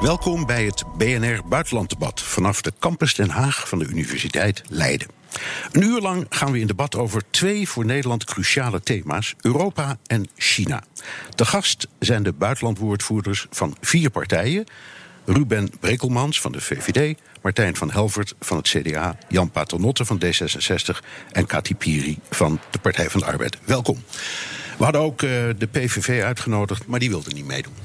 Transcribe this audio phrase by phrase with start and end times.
[0.00, 5.08] Welkom bij het BNR Buitenlanddebat vanaf de campus Den Haag van de Universiteit Leiden.
[5.72, 10.28] Een uur lang gaan we in debat over twee voor Nederland cruciale thema's: Europa en
[10.36, 10.82] China.
[11.34, 14.64] De gast zijn de buitenlandwoordvoerders van vier partijen:
[15.24, 20.98] Ruben Brekelmans van de VVD, Martijn van Helvert van het CDA, Jan Paternotte van D66
[21.32, 23.58] en Kati Piri van de Partij van de Arbeid.
[23.64, 24.02] Welkom.
[24.78, 27.83] We hadden ook uh, de PVV uitgenodigd, maar die wilde niet meedoen.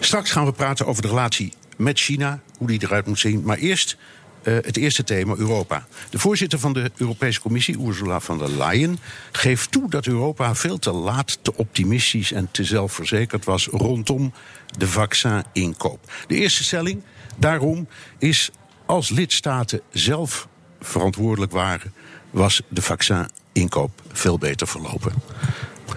[0.00, 3.42] Straks gaan we praten over de relatie met China, hoe die eruit moet zien.
[3.42, 3.96] Maar eerst
[4.42, 5.86] uh, het eerste thema, Europa.
[6.10, 8.98] De voorzitter van de Europese Commissie, Ursula von der Leyen,
[9.32, 14.32] geeft toe dat Europa veel te laat, te optimistisch en te zelfverzekerd was rondom
[14.78, 16.12] de vaccininkoop.
[16.26, 17.02] De eerste stelling
[17.36, 17.88] daarom
[18.18, 18.50] is:
[18.86, 20.48] als lidstaten zelf
[20.80, 21.92] verantwoordelijk waren,
[22.30, 25.12] was de vaccininkoop veel beter verlopen.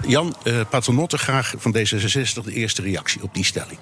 [0.08, 3.80] Jan uh, Paternotte, graag van D66 de eerste reactie op die stelling.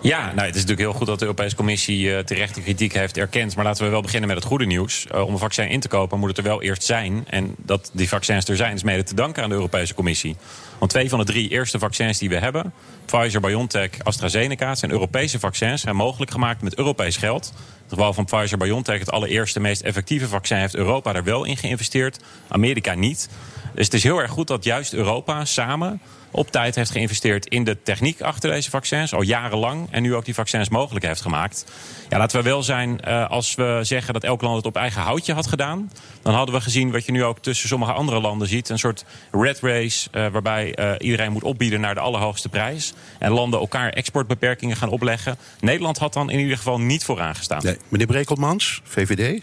[0.00, 2.92] Ja, nou, het is natuurlijk heel goed dat de Europese Commissie uh, terecht de kritiek
[2.92, 3.56] heeft erkend.
[3.56, 5.06] Maar laten we wel beginnen met het goede nieuws.
[5.14, 7.24] Uh, om een vaccin in te kopen moet het er wel eerst zijn.
[7.28, 10.36] En dat die vaccins er zijn is mede te danken aan de Europese Commissie.
[10.78, 12.72] Want twee van de drie eerste vaccins die we hebben,
[13.04, 17.52] Pfizer, BioNTech, AstraZeneca, zijn Europese vaccins, zijn mogelijk gemaakt met Europees geld.
[17.88, 22.20] Geval van Pfizer BioNTech, het allereerste, meest effectieve vaccin, heeft Europa er wel in geïnvesteerd,
[22.48, 23.28] Amerika niet.
[23.74, 27.64] Dus het is heel erg goed dat juist Europa samen op tijd heeft geïnvesteerd in
[27.64, 31.64] de techniek achter deze vaccins, al jarenlang, en nu ook die vaccins mogelijk heeft gemaakt.
[32.08, 35.02] Ja, laten we wel zijn, uh, als we zeggen dat elk land het op eigen
[35.02, 35.90] houtje had gedaan,
[36.22, 39.04] dan hadden we gezien wat je nu ook tussen sommige andere landen ziet: een soort
[39.30, 42.92] red race, uh, waarbij uh, iedereen moet opbieden naar de allerhoogste prijs.
[43.18, 45.36] En landen elkaar exportbeperkingen gaan opleggen.
[45.60, 47.60] Nederland had dan in ieder geval niet vooraan gestaan.
[47.64, 47.76] Nee.
[47.88, 49.42] Meneer Brekelmans, VVD.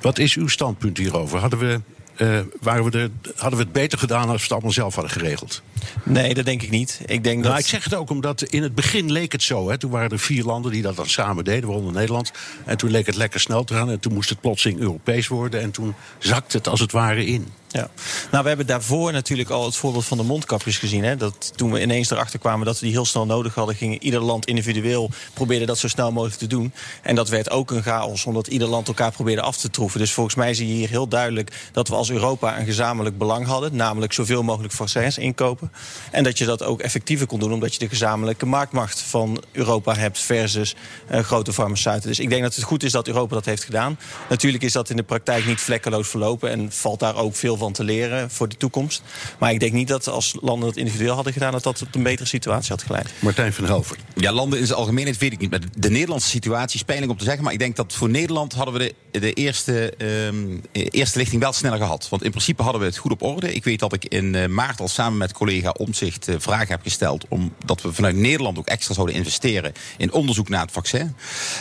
[0.00, 1.38] Wat is uw standpunt hierover?
[1.38, 1.80] Hadden we
[2.16, 5.12] uh, waren we er, hadden we het beter gedaan als we het allemaal zelf hadden
[5.12, 5.62] geregeld?
[6.02, 7.00] Nee, dat denk ik niet.
[7.06, 7.58] Ik, denk nou, dat...
[7.58, 9.68] ik zeg het ook omdat in het begin leek het zo.
[9.68, 9.78] Hè.
[9.78, 12.32] Toen waren er vier landen die dat dan samen deden, waaronder Nederland.
[12.64, 13.90] En toen leek het lekker snel te gaan.
[13.90, 15.60] En toen moest het plotseling Europees worden.
[15.60, 17.46] En toen zakte het als het ware in.
[17.74, 17.88] Ja.
[18.30, 21.04] Nou, we hebben daarvoor natuurlijk al het voorbeeld van de mondkapjes gezien.
[21.04, 21.16] Hè?
[21.16, 24.20] Dat toen we ineens erachter kwamen dat we die heel snel nodig hadden, ging ieder
[24.20, 26.72] land individueel probeerde dat zo snel mogelijk te doen.
[27.02, 30.00] En dat werd ook een chaos, omdat ieder land elkaar probeerde af te troeven.
[30.00, 33.46] Dus volgens mij zie je hier heel duidelijk dat we als Europa een gezamenlijk belang
[33.46, 35.63] hadden, namelijk zoveel mogelijk vaccins inkopen.
[36.10, 39.94] En dat je dat ook effectiever kon doen, omdat je de gezamenlijke marktmacht van Europa
[39.94, 40.74] hebt versus
[41.10, 42.08] uh, grote farmaceuten.
[42.08, 43.98] Dus ik denk dat het goed is dat Europa dat heeft gedaan.
[44.28, 47.72] Natuurlijk is dat in de praktijk niet vlekkeloos verlopen en valt daar ook veel van
[47.72, 49.02] te leren voor de toekomst.
[49.38, 52.02] Maar ik denk niet dat als landen het individueel hadden gedaan, dat dat tot een
[52.02, 53.10] betere situatie had geleid.
[53.18, 53.96] Martijn van Helver.
[54.14, 55.50] Ja, landen in zijn algemeenheid weet ik niet.
[55.50, 57.44] Maar de Nederlandse situatie is pijnlijk om te zeggen.
[57.44, 59.94] Maar ik denk dat voor Nederland hadden we de, de eerste,
[60.26, 62.08] um, eerste lichting wel sneller gehad.
[62.10, 63.54] Want in principe hadden we het goed op orde.
[63.54, 66.82] Ik weet dat ik in uh, maart al samen met collega Omzicht uh, vragen heb
[66.82, 67.24] gesteld.
[67.28, 71.16] omdat we vanuit Nederland ook extra zouden investeren in onderzoek naar het vaccin.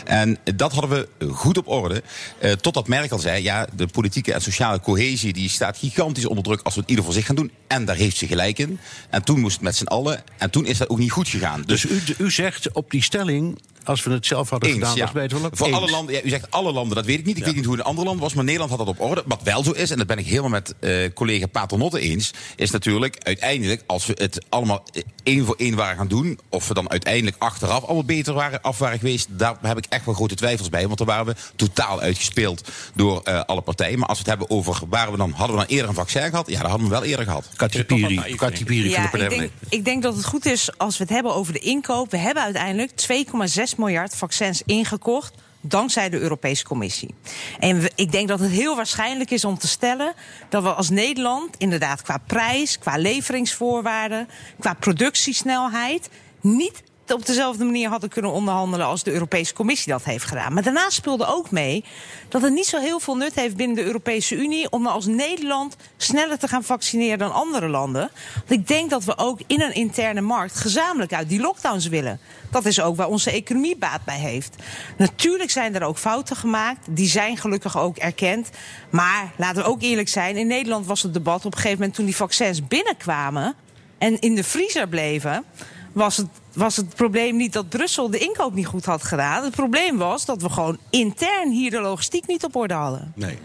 [0.05, 2.03] En dat hadden we goed op orde.
[2.41, 6.61] Uh, totdat Merkel zei: ja, de politieke en sociale cohesie die staat gigantisch onder druk
[6.61, 7.51] als we het ieder voor zich gaan doen.
[7.67, 8.79] En daar heeft ze gelijk in.
[9.09, 10.23] En toen moest het met z'n allen.
[10.37, 11.63] En toen is dat ook niet goed gegaan.
[11.65, 14.95] Dus, dus u, u zegt op die stelling als we het zelf hadden Eens, gedaan,
[14.95, 15.03] ja.
[15.03, 17.35] was beter wel Voor alle landen, ja, u zegt alle landen, dat weet ik niet.
[17.38, 17.45] Ik Ja.
[17.47, 19.23] weet niet hoe het in andere landen was, maar Nederland had dat op orde.
[19.25, 22.71] Wat wel zo is, en dat ben ik helemaal met eh, collega Paternotte eens, is
[22.71, 26.73] natuurlijk uiteindelijk, als we het allemaal eh, één voor één waren gaan doen, of we
[26.73, 30.35] dan uiteindelijk achteraf allemaal beter waren, af waren geweest, daar heb ik echt wel grote
[30.35, 30.85] twijfels bij.
[30.85, 34.00] Want dan waren we totaal uitgespeeld door eh, alle partijen.
[34.00, 36.21] Maar als we het hebben over, waren we dan, hadden we dan eerder een vaccin
[36.29, 36.50] gehad?
[36.50, 37.47] Ja, dat hadden we wel eerder gehad.
[37.55, 40.77] Katja Piri, Katja Piri van de ik denk, de- ik denk dat het goed is
[40.77, 42.11] als we het hebben over de inkoop.
[42.11, 45.33] We hebben uiteindelijk 2,6 miljard vaccins ingekocht.
[45.65, 47.15] Dankzij de Europese Commissie.
[47.59, 50.13] En ik denk dat het heel waarschijnlijk is om te stellen
[50.50, 56.09] dat we als Nederland inderdaad qua prijs, qua leveringsvoorwaarden, qua productiesnelheid
[56.42, 60.53] niet op dezelfde manier hadden kunnen onderhandelen als de Europese Commissie dat heeft gedaan.
[60.53, 61.83] Maar daarnaast speelde ook mee
[62.29, 65.75] dat het niet zo heel veel nut heeft binnen de Europese Unie om als Nederland
[65.97, 68.09] sneller te gaan vaccineren dan andere landen.
[68.33, 72.19] Want ik denk dat we ook in een interne markt gezamenlijk uit die lockdowns willen.
[72.51, 74.56] Dat is ook waar onze economie baat bij heeft.
[74.97, 76.88] Natuurlijk zijn er ook fouten gemaakt.
[76.89, 78.49] Die zijn gelukkig ook erkend.
[78.89, 80.38] Maar laten we ook eerlijk zijn.
[80.38, 83.56] In Nederland was het debat op een gegeven moment toen die vaccins binnenkwamen
[83.97, 85.45] en in de vriezer bleven.
[85.94, 89.44] Was het, was het probleem niet dat Brussel de inkoop niet goed had gedaan.
[89.44, 93.12] Het probleem was dat we gewoon intern hier de logistiek niet op orde hadden.
[93.16, 93.38] Nee.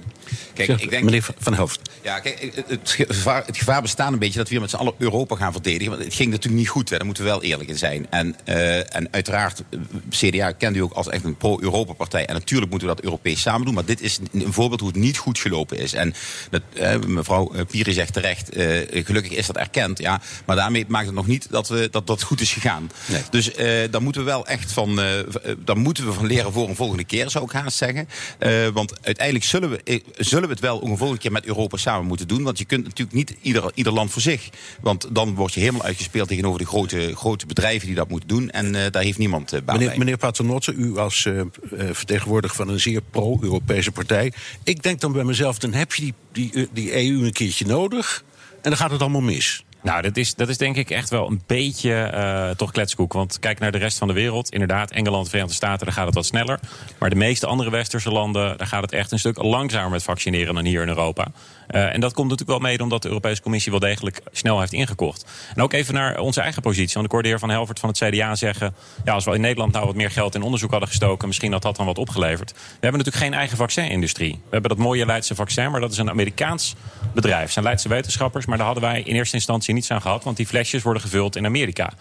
[0.55, 1.81] Kijk, Zeg, ik denk, Meneer Van Helft.
[2.03, 4.95] Ja, kijk, het- gevaar, het gevaar bestaat een beetje dat we hier met z'n allen
[4.99, 5.91] Europa gaan verdedigen.
[5.93, 8.07] Want het ging natuurlijk niet goed, hè, daar moeten we wel eerlijk in zijn.
[8.11, 9.79] En, eh, en uiteraard, eh,
[10.11, 12.27] CDA kent u ook als echt een pro-Europa-partij.
[12.27, 13.75] En natuurlijk moeten we dat Europees samen doen.
[13.75, 15.93] Maar dit is een voorbeeld hoe het niet goed gelopen is.
[15.93, 16.15] En
[16.51, 18.49] dat, eh, mevrouw Piri zegt terecht,
[19.05, 19.99] gelukkig is dat erkend.
[19.99, 22.91] Ja, maar daarmee maakt het nog niet dat, we, dat dat goed is gegaan.
[23.07, 23.23] Nee.
[23.31, 23.51] Dus
[23.91, 25.01] daar moeten we wel echt van,
[25.65, 28.09] daar moeten we van leren voor een volgende keer, zou ik haast zeggen.
[28.73, 32.29] Want uiteindelijk zullen we, zullen we het wel een volgende keer met Europa samen moeten
[32.29, 32.43] doen.
[32.43, 34.49] Want je kunt natuurlijk niet ieder, ieder land voor zich.
[34.81, 38.51] Want dan word je helemaal uitgespeeld tegenover de grote, grote bedrijven die dat moeten doen.
[38.51, 39.99] En eh, daar heeft niemand eh, baat Meneer, bij.
[39.99, 41.41] meneer Paternotte, u als eh,
[41.93, 44.33] vertegenwoordiger van een zeer pro-Europese partij.
[44.65, 48.25] Ik denk dan bij mezelf, dan heb je die, die, die EU een keertje nodig.
[48.63, 49.65] En dan gaat het allemaal mis.
[49.89, 53.13] Nou, dat is, dat is denk ik echt wel een beetje eh, toch kletskoek.
[53.13, 54.53] Want kijk naar de rest van de wereld.
[54.53, 56.61] Inderdaad, Engeland, Verenigde Staten, daar gaat het wat sneller.
[56.99, 60.55] Maar de meeste andere westerse landen, daar gaat het echt een stuk langzamer met vaccineren
[60.55, 61.27] dan hier in Europa.
[61.69, 64.73] Eh, en dat komt natuurlijk wel mede omdat de Europese Commissie wel degelijk snel heeft
[64.73, 65.25] ingekocht.
[65.55, 66.95] En ook even naar onze eigen positie.
[66.95, 68.75] Want ik hoorde de heer Van Helvert van het CDA zeggen...
[69.05, 71.29] ja, als we in Nederland nou wat meer geld in onderzoek hadden gestoken...
[71.29, 72.53] misschien had dat dan wat opgeleverd.
[72.53, 74.33] We hebben natuurlijk geen eigen vaccinindustrie.
[74.33, 76.75] We hebben dat mooie Leidse vaccin, maar dat is een Amerikaans
[77.15, 77.43] bedrijf.
[77.43, 80.25] Het zijn Leidse wetenschappers, maar daar hadden wij in eerste instantie niets aan gehad...
[80.25, 81.93] want die flesjes worden gevuld in Amerika.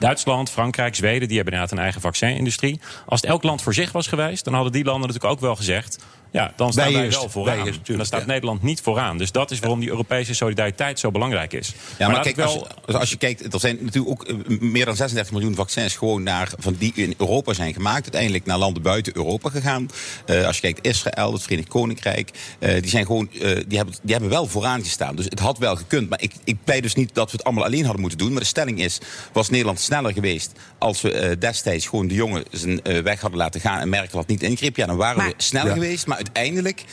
[0.00, 2.80] Duitsland, Frankrijk, Zweden, die hebben inderdaad een eigen vaccinindustrie.
[3.06, 5.56] Als het elk land voor zich was geweest, dan hadden die landen natuurlijk ook wel
[5.56, 5.98] gezegd...
[6.30, 7.66] ja, dan staan Wij wel vooraan.
[7.66, 8.26] eerst, en dan staat ja.
[8.26, 9.18] Nederland niet vooraan.
[9.18, 11.72] Dus dat is waarom die Europese solidariteit zo belangrijk is.
[11.98, 12.52] Ja, maar, kijk, ik als,
[12.86, 16.22] je, als je kijkt, er zijn natuurlijk ook eh, meer dan 36 miljoen vaccins gewoon
[16.22, 18.02] naar, van die in Europa zijn gemaakt.
[18.02, 19.88] Uiteindelijk naar landen buiten Europa gegaan.
[20.26, 23.94] Eh, als je kijkt, Israël, het Verenigd Koninkrijk, eh, die, zijn gewoon, eh, die, hebben,
[24.02, 25.16] die hebben wel vooraan gestaan.
[25.16, 26.08] Dus het had wel gekund.
[26.08, 28.32] Maar ik, ik pleit dus niet dat we het allemaal alleen hadden moeten doen.
[28.32, 28.98] Maar de stelling is,
[29.32, 33.60] was Nederland sneller geweest als we destijds gewoon de jongen zijn eh, weg hadden laten
[33.60, 34.76] gaan en Merkel had niet ingreep.
[34.76, 35.74] Ja, dan waren Maar- we sneller Ja.
[35.74, 36.06] geweest.
[36.06, 36.84] Maar uiteindelijk,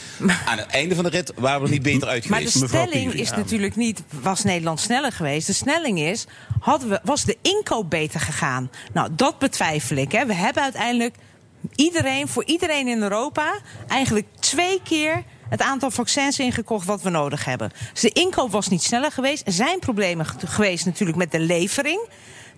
[0.46, 3.14] aan het einde van de rit, waren we er niet beter uit Maar de stelling
[3.14, 5.48] is natuurlijk niet, was Nederland sneller geweest?
[5.48, 6.26] De stelling is,
[6.60, 8.72] hadden we, was de inkoop beter gegaan?
[8.94, 10.12] Nou, dat betwijfel ik.
[10.12, 10.26] Hè.
[10.26, 11.16] We hebben uiteindelijk
[11.76, 13.60] iedereen, voor iedereen in Europa...
[13.88, 17.72] eigenlijk twee keer het aantal vaccins ingekocht wat we nodig hebben.
[17.92, 19.48] Dus de inkoop was niet sneller geweest.
[19.48, 22.08] Er zijn problemen ge- geweest natuurlijk met de levering...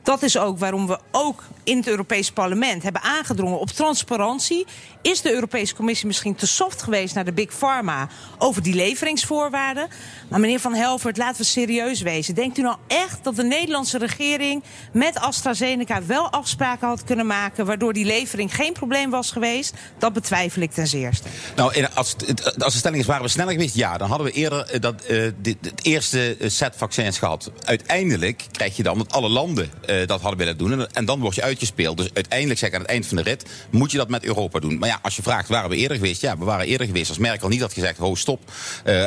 [0.03, 4.65] Dat is ook waarom we ook in het Europese parlement hebben aangedrongen op transparantie.
[5.01, 8.07] Is de Europese Commissie misschien te soft geweest naar de Big Pharma
[8.37, 9.87] over die leveringsvoorwaarden?
[10.29, 12.35] Maar meneer Van Helvert, laten we serieus wezen.
[12.35, 14.63] Denkt u nou echt dat de Nederlandse regering
[14.93, 19.73] met AstraZeneca wel afspraken had kunnen maken waardoor die levering geen probleem was geweest?
[19.97, 21.27] Dat betwijfel ik ten zeerste.
[21.55, 22.15] Nou, als,
[22.57, 23.75] als de stelling is, waren we sneller geweest?
[23.75, 27.51] Ja, dan hadden we eerder eh, dat, eh, dit, het eerste eh, set vaccins gehad.
[27.63, 30.87] Uiteindelijk krijg je dan dat alle landen eh, dat hadden willen doen.
[30.87, 31.97] En, dan word je uitgespeeld.
[31.97, 34.59] Dus uiteindelijk, zeg ik aan het eind van de rit, moet je dat met Europa
[34.59, 34.79] doen.
[34.79, 36.21] Maar ja, als je vraagt, waren we eerder geweest?
[36.21, 37.09] Ja, we waren eerder geweest.
[37.09, 38.51] Als Merkel niet had gezegd, ho, stop.
[38.83, 39.05] Eh,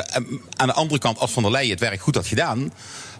[0.55, 2.71] aan de andere kant, als Van der Leyen het werk goed had gedaan...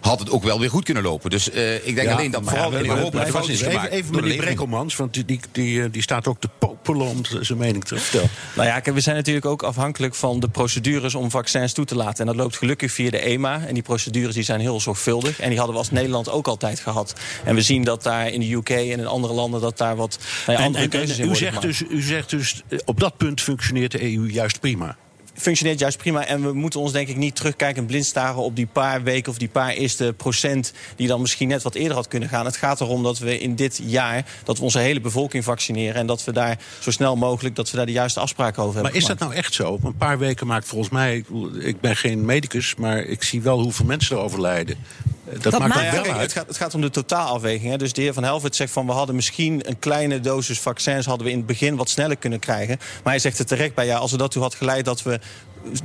[0.04, 1.30] had het ook wel weer goed kunnen lopen.
[1.30, 3.92] Dus eh, ik denk alleen dat vooral in Europa de fout is even, gemaakt.
[3.92, 4.44] even de meneer levering.
[4.44, 7.98] Brekkelmans, want die, die, die, eh, die staat ook te popelen om zijn mening te
[7.98, 8.30] vertellen.
[8.56, 12.18] Nou ja, we zijn natuurlijk ook afhankelijk van de procedures om vaccins toe te laten.
[12.18, 13.66] En dat loopt gelukkig via de EMA.
[13.66, 15.40] En die procedures die zijn heel zorgvuldig.
[15.40, 17.14] En die hadden we als Nederland ook altijd gehad.
[17.44, 20.18] En we zien dat daar in de UK en in andere landen dat daar wat
[20.46, 21.78] nou ja, andere en- keuzes en in u, worden zegt gemaakt.
[21.78, 24.96] dus, u zegt dus, eh, op dat punt functioneert de EU juist prima.
[25.34, 26.26] Functioneert juist prima.
[26.26, 29.32] En we moeten ons denk ik niet terugkijken en blind staren op die paar weken
[29.32, 32.44] of die paar eerste procent die dan misschien net wat eerder had kunnen gaan.
[32.44, 36.06] Het gaat erom dat we in dit jaar dat we onze hele bevolking vaccineren en
[36.06, 38.92] dat we daar zo snel mogelijk dat we daar de juiste afspraken over hebben.
[38.92, 39.78] Maar is dat nou echt zo?
[39.82, 41.24] Een paar weken maakt volgens mij...
[41.58, 44.76] Ik ben geen medicus, maar ik zie wel hoeveel mensen er overlijden.
[45.40, 46.20] Dat, maakt wel kijk, uit.
[46.20, 47.70] het, gaat, het gaat om de totaalafweging.
[47.70, 47.76] Hè.
[47.76, 51.26] Dus de heer Van Helvert zegt van we hadden misschien een kleine dosis vaccins hadden
[51.26, 52.78] we in het begin wat sneller kunnen krijgen.
[52.78, 55.20] Maar hij zegt er terecht bij ja, als er dat toe had geleid dat we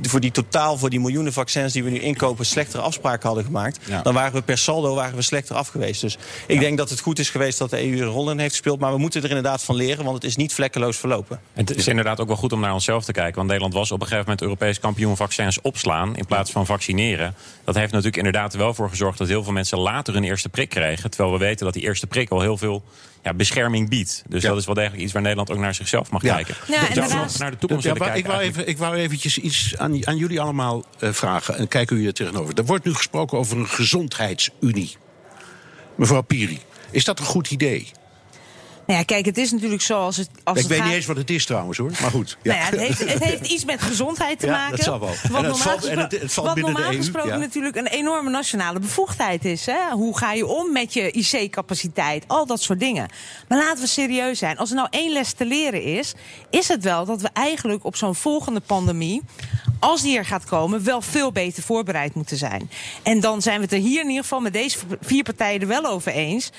[0.02, 3.78] voor die totaal, voor die miljoenen vaccins die we nu inkopen, slechtere afspraken hadden gemaakt.
[3.86, 4.02] Ja.
[4.02, 6.00] Dan waren we per saldo waren we slechter af geweest.
[6.00, 8.50] Dus ik denk dat het goed is geweest dat de EU een rol in heeft
[8.50, 8.80] gespeeld.
[8.80, 11.40] Maar we moeten er inderdaad van leren, want het is niet vlekkeloos verlopen.
[11.54, 13.34] En Het is inderdaad ook wel goed om naar onszelf te kijken.
[13.34, 16.16] Want Nederland was op een gegeven moment Europees kampioen vaccins opslaan.
[16.16, 17.34] in plaats van vaccineren.
[17.64, 20.48] Dat heeft natuurlijk inderdaad er wel voor gezorgd dat heel veel mensen later een eerste
[20.48, 21.10] prik kregen.
[21.10, 22.82] Terwijl we weten dat die eerste prik al heel veel
[23.22, 24.22] ja, bescherming biedt.
[24.28, 24.48] Dus Ja.
[24.48, 26.34] dat is wel degelijk iets waar Nederland ook naar zichzelf mag Ja.
[26.34, 26.54] kijken.
[26.68, 28.30] Ja, en daarnaast- nog naar de toekomst Ja, maar ik, kijken.
[28.30, 28.68] wou eigenlijk.
[28.68, 31.56] even, ik wou eventjes iets aan, aan jullie allemaal eh, vragen.
[31.58, 32.54] En kijken hoe je er tegenover.
[32.58, 34.96] Er wordt nu gesproken over een gezondheidsunie.
[35.96, 36.58] Mevrouw Piri,
[36.90, 37.90] is dat een goed idee?
[38.90, 40.28] Nou ja, kijk, het is natuurlijk zo als het.
[40.44, 40.86] Als ik het weet gaat...
[40.86, 42.38] niet eens wat het is trouwens hoor, maar goed.
[42.42, 42.52] Ja.
[42.54, 44.76] Nou ja, het, heeft, het heeft iets met gezondheid te Ja, maken.
[44.76, 45.08] dat zal wel.
[45.08, 47.36] Wat het normaal, valt- het- gespro- het wat normaal gesproken ja.
[47.36, 49.66] natuurlijk een enorme nationale bevoegdheid is.
[49.66, 49.90] Hè?
[49.92, 52.24] Hoe ga je om met je IC-capaciteit?
[52.26, 53.08] Al dat soort dingen.
[53.48, 54.58] Maar laten we serieus zijn.
[54.58, 56.14] Als er nou één les te leren is,
[56.50, 59.22] is het wel dat we eigenlijk op zo'n volgende pandemie,
[59.80, 62.70] als die er gaat komen, wel veel beter voorbereid moeten zijn.
[63.02, 65.66] En dan zijn we het er hier in ieder geval met deze vier partijen er
[65.66, 66.50] wel over eens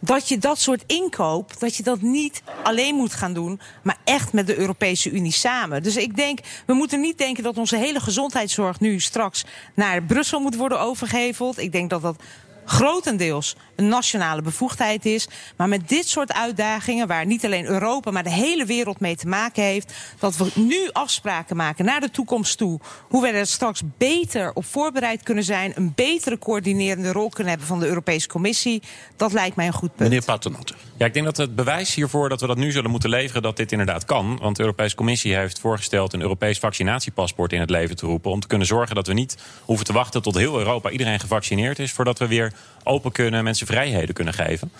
[0.00, 4.32] dat je dat soort inkoop, dat je dat niet alleen moet gaan doen, maar echt
[4.32, 5.82] met de Europese Unie samen.
[5.82, 9.44] Dus ik denk, we moeten niet denken dat onze hele gezondheidszorg nu straks
[9.74, 11.58] naar Brussel moet worden overgeheveld.
[11.58, 12.22] Ik denk dat dat
[12.64, 15.28] grotendeels een nationale bevoegdheid is.
[15.56, 19.28] Maar met dit soort uitdagingen, waar niet alleen Europa, maar de hele wereld mee te
[19.28, 22.80] maken heeft, dat we nu afspraken maken naar de toekomst toe.
[23.08, 27.66] Hoe we er straks beter op voorbereid kunnen zijn, een betere coördinerende rol kunnen hebben
[27.66, 28.82] van de Europese Commissie.
[29.16, 30.08] Dat lijkt mij een goed punt.
[30.08, 30.74] Meneer Paternotte.
[30.96, 33.56] Ja, ik denk dat het bewijs hiervoor dat we dat nu zullen moeten leveren, dat
[33.56, 34.38] dit inderdaad kan.
[34.40, 38.30] Want de Europese Commissie heeft voorgesteld een Europees vaccinatiepaspoort in het leven te roepen.
[38.30, 41.78] Om te kunnen zorgen dat we niet hoeven te wachten tot heel Europa iedereen gevaccineerd
[41.78, 41.92] is.
[41.92, 42.52] Voordat we weer
[42.84, 44.70] open kunnen, mensen vrijheden kunnen geven.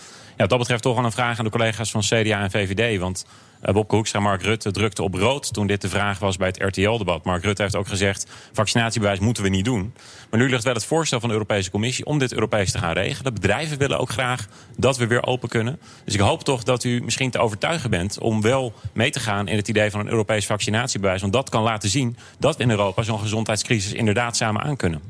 [0.40, 2.99] Ja, wat dat betreft toch wel een vraag aan de collega's van CDA en VVD.
[2.99, 3.25] Want
[3.64, 6.62] uh, Bobke en Mark Rutte drukte op rood toen dit de vraag was bij het
[6.62, 7.25] RTL-debat.
[7.25, 9.95] Mark Rutte heeft ook gezegd, vaccinatiebewijs moeten we niet doen.
[10.30, 12.92] Maar nu ligt wel het voorstel van de Europese Commissie om dit Europees te gaan
[12.92, 13.35] regelen.
[13.35, 15.80] Bedrijven willen ook graag dat we weer open kunnen.
[16.04, 19.49] Dus ik hoop toch dat u misschien te overtuigen bent om wel mee te gaan
[19.49, 21.21] in het idee van een Europees vaccinatiebewijs.
[21.21, 25.00] Want dat kan laten zien dat we in Europa zo'n gezondheidscrisis inderdaad samen aankunnen.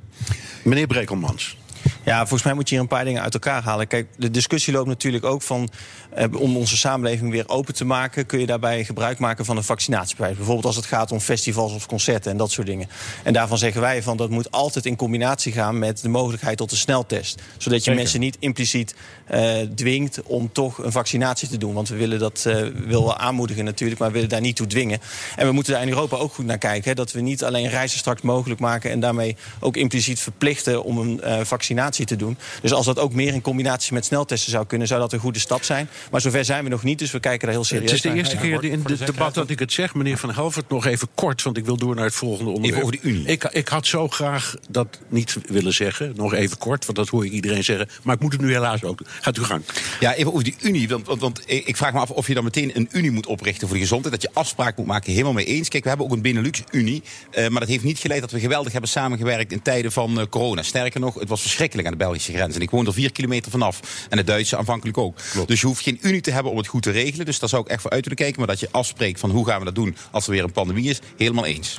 [0.62, 1.56] Meneer Brekelmans.
[2.04, 3.86] Ja, volgens mij moet je hier een paar dingen uit elkaar halen.
[3.86, 5.70] Kijk, de discussie loopt natuurlijk ook van...
[6.14, 8.26] Eh, om onze samenleving weer open te maken...
[8.26, 10.36] kun je daarbij gebruik maken van een vaccinatiebewijs.
[10.36, 12.88] Bijvoorbeeld als het gaat om festivals of concerten en dat soort dingen.
[13.22, 15.78] En daarvan zeggen wij van dat moet altijd in combinatie gaan...
[15.78, 17.42] met de mogelijkheid tot een sneltest.
[17.56, 18.00] Zodat je Zeker.
[18.00, 18.94] mensen niet impliciet
[19.26, 21.74] eh, dwingt om toch een vaccinatie te doen.
[21.74, 24.00] Want we willen dat eh willen aanmoedigen natuurlijk...
[24.00, 25.00] maar we willen daar niet toe dwingen.
[25.36, 26.88] En we moeten daar in Europa ook goed naar kijken.
[26.88, 28.90] Hè, dat we niet alleen reizen straks mogelijk maken...
[28.90, 32.36] en daarmee ook impliciet verplichten om een eh, vaccinatie te doen.
[32.62, 34.86] Dus als dat ook meer in combinatie met sneltesten zou kunnen...
[34.86, 35.88] zou dat een goede stap zijn.
[36.10, 38.08] Maar zover zijn we nog niet, dus we kijken daar heel serieus Het is de
[38.08, 38.16] naar.
[38.16, 39.94] eerste keer in dit debat dat ik het zeg.
[39.94, 42.82] Meneer Van Helvert, nog even kort, want ik wil door naar het volgende onderwerp.
[42.84, 43.26] over de Unie.
[43.26, 46.12] Ik, ik had zo graag dat niet willen zeggen.
[46.16, 47.88] Nog even kort, want dat hoor ik iedereen zeggen.
[48.02, 49.00] Maar ik moet het nu helaas ook.
[49.20, 49.62] Gaat uw gang.
[50.00, 50.88] Ja, even over die Unie.
[50.88, 53.66] Want, want, want ik vraag me af of je dan meteen een Unie moet oprichten
[53.66, 54.14] voor de gezondheid.
[54.14, 55.68] Dat je afspraken moet maken, helemaal mee eens.
[55.68, 57.02] Kijk, we hebben ook een Benelux-Unie.
[57.30, 60.26] eh, maar dat heeft niet geleid dat we geweldig hebben samengewerkt in tijden van eh,
[60.30, 60.62] corona.
[60.62, 62.54] Sterker nog, het was verschrikkelijk aan de Belgische grens.
[62.54, 64.06] En ik woon er vier kilometer vanaf.
[64.08, 65.18] En de Duitse aanvankelijk ook.
[65.46, 67.26] Dus je hoeft geen Unie te hebben om het goed te regelen.
[67.26, 68.38] Dus daar zou ik echt voor uit willen kijken.
[68.38, 70.90] Maar dat je afspreekt van hoe gaan we dat doen als er weer een pandemie
[70.90, 71.78] is, helemaal eens.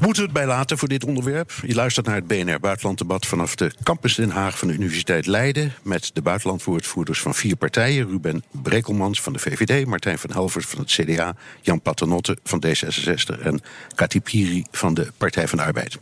[0.00, 1.52] Moeten we het bij laten voor dit onderwerp?
[1.66, 5.74] Je luistert naar het BNR Buitenlanddebat vanaf de campus Den Haag van de Universiteit Leiden.
[5.82, 10.78] Met de buitenlandwoordvoerders van vier partijen: Ruben Brekelmans van de VVD, Martijn van Helvert van
[10.78, 13.60] het CDA, Jan Paternotte van D66 en
[13.94, 15.98] Kati Piri van de Partij van de Arbeid.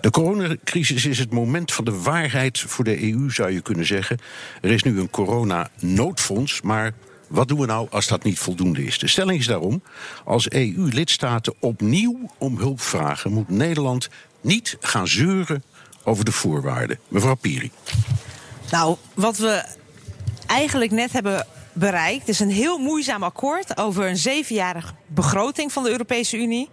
[0.00, 2.15] De coronacrisis is het moment van de waarheid
[2.52, 4.18] voor de EU, zou je kunnen zeggen.
[4.60, 6.92] Er is nu een corona-noodfonds, maar
[7.26, 8.98] wat doen we nou als dat niet voldoende is?
[8.98, 9.82] De stelling is daarom:
[10.24, 14.08] als EU-lidstaten opnieuw om hulp vragen, moet Nederland
[14.40, 15.62] niet gaan zeuren
[16.04, 16.98] over de voorwaarden.
[17.08, 17.70] Mevrouw Piri.
[18.70, 19.64] Nou, wat we
[20.46, 25.90] eigenlijk net hebben bereikt, is een heel moeizaam akkoord over een zevenjarig begroting van de
[25.90, 26.68] Europese Unie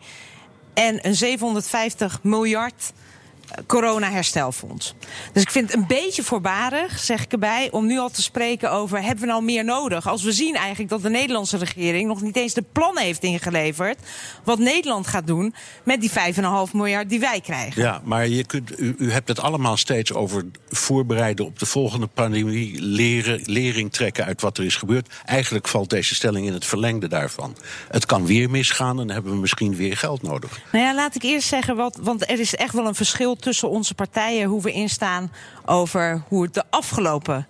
[0.73, 2.93] en een 750 miljard
[3.67, 4.93] corona-herstelfonds.
[5.33, 8.71] Dus ik vind het een beetje voorbarig, zeg ik erbij, om nu al te spreken
[8.71, 10.07] over hebben we nou meer nodig?
[10.07, 13.97] Als we zien eigenlijk dat de Nederlandse regering nog niet eens de plannen heeft ingeleverd
[14.43, 16.15] wat Nederland gaat doen met die 5,5
[16.73, 17.81] miljard die wij krijgen.
[17.81, 22.07] Ja, maar je kunt, u, u hebt het allemaal steeds over voorbereiden op de volgende
[22.07, 25.09] pandemie, leren, lering trekken uit wat er is gebeurd.
[25.25, 27.55] Eigenlijk valt deze stelling in het verlengde daarvan.
[27.89, 30.59] Het kan weer misgaan en dan hebben we misschien weer geld nodig.
[30.71, 33.69] Nou ja, laat ik eerst zeggen, wat, want er is echt wel een verschil tussen
[33.69, 35.31] onze partijen hoe we instaan
[35.65, 37.47] over hoe het de afgelopen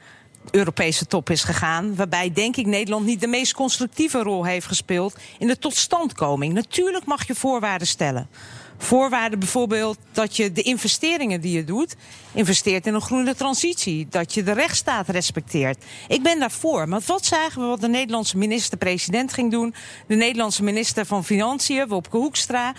[0.52, 1.96] Europese top is gegaan.
[1.96, 6.54] Waarbij, denk ik, Nederland niet de meest constructieve rol heeft gespeeld in de totstandkoming.
[6.54, 8.30] Natuurlijk mag je voorwaarden stellen.
[8.78, 11.96] Voorwaarden bijvoorbeeld dat je de investeringen die je doet,
[12.34, 14.08] investeert in een groene transitie.
[14.10, 15.84] Dat je de rechtsstaat respecteert.
[16.08, 16.88] Ik ben daarvoor.
[16.88, 19.74] Maar wat zagen we wat de Nederlandse minister-president ging doen?
[20.08, 22.74] De Nederlandse minister van Financiën, Wopke Hoekstra.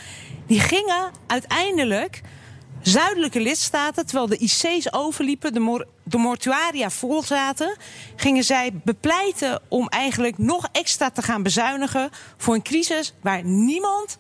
[0.47, 2.21] Die gingen uiteindelijk
[2.89, 7.77] zuidelijke lidstaten, terwijl de IC's overliepen, de, de mortuaria vol zaten,
[8.17, 14.19] gingen zij bepleiten om eigenlijk nog extra te gaan bezuinigen voor een crisis waar niemand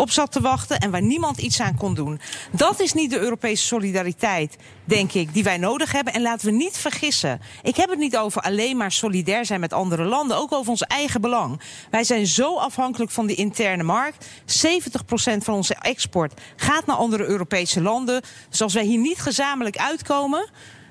[0.00, 2.20] op zat te wachten en waar niemand iets aan kon doen.
[2.52, 6.12] Dat is niet de Europese solidariteit, denk ik, die wij nodig hebben.
[6.12, 7.40] En laten we niet vergissen.
[7.62, 10.82] Ik heb het niet over alleen maar solidair zijn met andere landen, ook over ons
[10.82, 11.60] eigen belang.
[11.90, 14.26] Wij zijn zo afhankelijk van die interne markt.
[14.26, 14.30] 70%
[15.36, 18.22] van onze export gaat naar andere Europese landen.
[18.50, 20.48] Dus als wij hier niet gezamenlijk uitkomen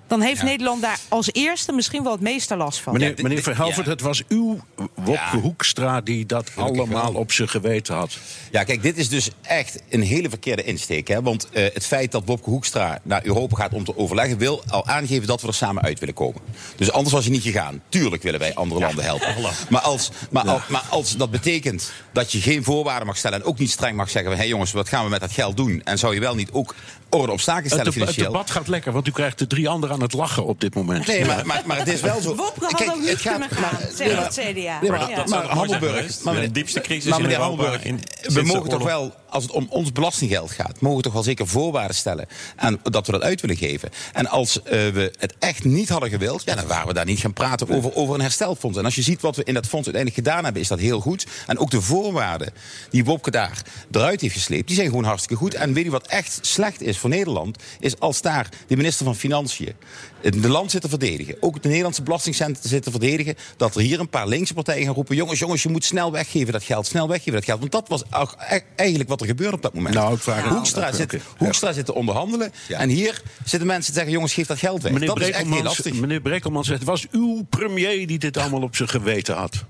[0.09, 2.93] dan heeft Nederland daar als eerste misschien wel het meeste last van.
[2.93, 3.91] Meneer, meneer dit- Verhelvert, ja.
[3.91, 4.59] het was uw
[4.95, 5.39] Wopke Ja.
[5.39, 7.21] Hoekstra die dat Gelukkig allemaal wel.
[7.21, 8.17] op zijn geweten had.
[8.51, 11.07] Ja, kijk, dit is dus echt een hele verkeerde insteek.
[11.07, 11.21] Hè?
[11.21, 14.37] Want eh, het feit dat Wopke Hoekstra naar Europa gaat om te overleggen...
[14.37, 16.41] wil al aangeven dat we er samen uit willen komen.
[16.75, 17.81] Dus anders was hij niet gegaan.
[17.89, 19.35] Tuurlijk willen wij andere landen helpen.
[19.69, 23.39] Maar als, maar, al- maar als dat betekent dat je geen voorwaarden mag stellen...
[23.41, 24.39] en ook niet streng mag zeggen van...
[24.39, 25.81] hé hey jongens, wat gaan we met dat geld doen?
[25.83, 26.75] En zou je wel niet ook
[27.09, 28.31] orde op zaken Het, stellen het financieel?
[28.31, 31.07] debat gaat lekker, want u krijgt de drie anderen aan het lachen op dit moment.
[31.07, 32.35] Nee, maar, maar, maar het is wel zo.
[32.35, 34.79] Wopke had Kijk, ook niet het gaat- kunnen gaan, maar- zegt nee, maar- het CDA.
[34.81, 39.13] Nee, maar, Hammelburg, maar De diepste crisis maar in Hammelburg, in- we mogen toch wel,
[39.29, 43.05] als het om ons belastinggeld gaat, mogen we toch wel zeker voorwaarden stellen en dat
[43.05, 43.89] we dat uit willen geven.
[44.13, 47.19] En als eh, we het echt niet hadden gewild, ja, dan waren we daar niet
[47.19, 48.77] gaan praten over, over een herstelfonds.
[48.77, 50.99] En als je ziet wat we in dat fonds uiteindelijk gedaan hebben, is dat heel
[50.99, 51.27] goed.
[51.47, 52.53] En ook de voorwaarden
[52.89, 55.53] die Wopke daar eruit heeft gesleept, die zijn gewoon hartstikke goed.
[55.53, 59.15] En weet je wat echt slecht is voor Nederland, is als daar de minister van
[59.15, 59.75] Financiën
[60.21, 63.99] het land zit te verdedigen, ook de Nederlandse belastingcenten zitten te verdedigen, dat er hier
[63.99, 67.07] een paar linkse partijen gaan roepen, jongens, jongens, je moet snel weggeven dat geld, snel
[67.07, 67.59] weggeven dat geld.
[67.59, 68.03] Want dat was
[68.49, 69.95] e- eigenlijk wat er gebeurde op dat moment.
[69.95, 71.17] Nou, ik vraag- Hoekstra, zit.
[71.37, 72.79] Hoekstra zit te onderhandelen Ja.
[72.79, 74.91] en hier zitten mensen te zeggen, jongens, geef dat geld weg.
[74.91, 75.99] Meneer dat is echt heel Brekelmans, lastig.
[76.01, 79.63] meneer Brekelmans zegt, het was uw premier die dit allemaal op zijn geweten had.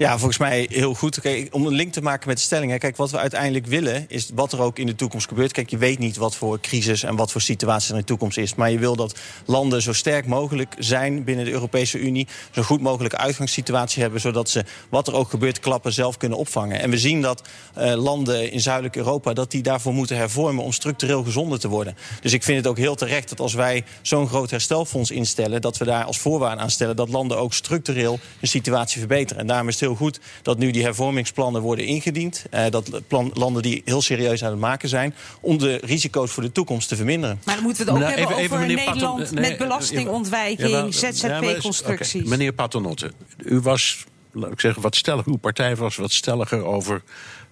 [0.00, 1.20] Ja, volgens mij heel goed.
[1.50, 2.70] Om een link te maken met de stelling.
[2.70, 2.78] hè.
[2.78, 5.52] Kijk, wat we uiteindelijk willen is wat er ook in de toekomst gebeurt.
[5.52, 8.38] Kijk, je weet niet wat voor crisis en wat voor situatie er in de toekomst
[8.38, 8.54] is.
[8.54, 12.28] Maar je wil dat landen zo sterk mogelijk zijn binnen de Europese Unie.
[12.50, 14.20] Zo goed mogelijke uitgangssituatie hebben.
[14.20, 16.80] Zodat ze wat er ook gebeurt klappen zelf kunnen opvangen.
[16.80, 20.72] En we zien dat eh, landen in zuidelijk Europa dat die daarvoor moeten hervormen om
[20.72, 21.96] structureel gezonder te worden.
[22.20, 25.76] Dus ik vind het ook heel terecht dat als wij zo'n groot herstelfonds instellen, dat
[25.76, 29.40] we daar als voorwaarde aan stellen dat landen ook structureel hun situatie verbeteren.
[29.40, 32.44] En daarom is het heel goed dat nu die hervormingsplannen worden ingediend.
[32.50, 35.14] Eh, dat plan, landen die heel serieus aan het maken zijn.
[35.40, 37.40] om de risico's voor de toekomst te verminderen.
[37.44, 40.76] Maar dan moeten we het ook Nou, hebben even- over Nederland nee, met belastingontwijking, Jawel,
[40.90, 42.24] ja, maar- ZZP-constructies.
[42.24, 43.12] Meneer Paternotte,
[43.44, 47.02] u was, laat ik zeggen, wat stellig, uw partij was wat stelliger over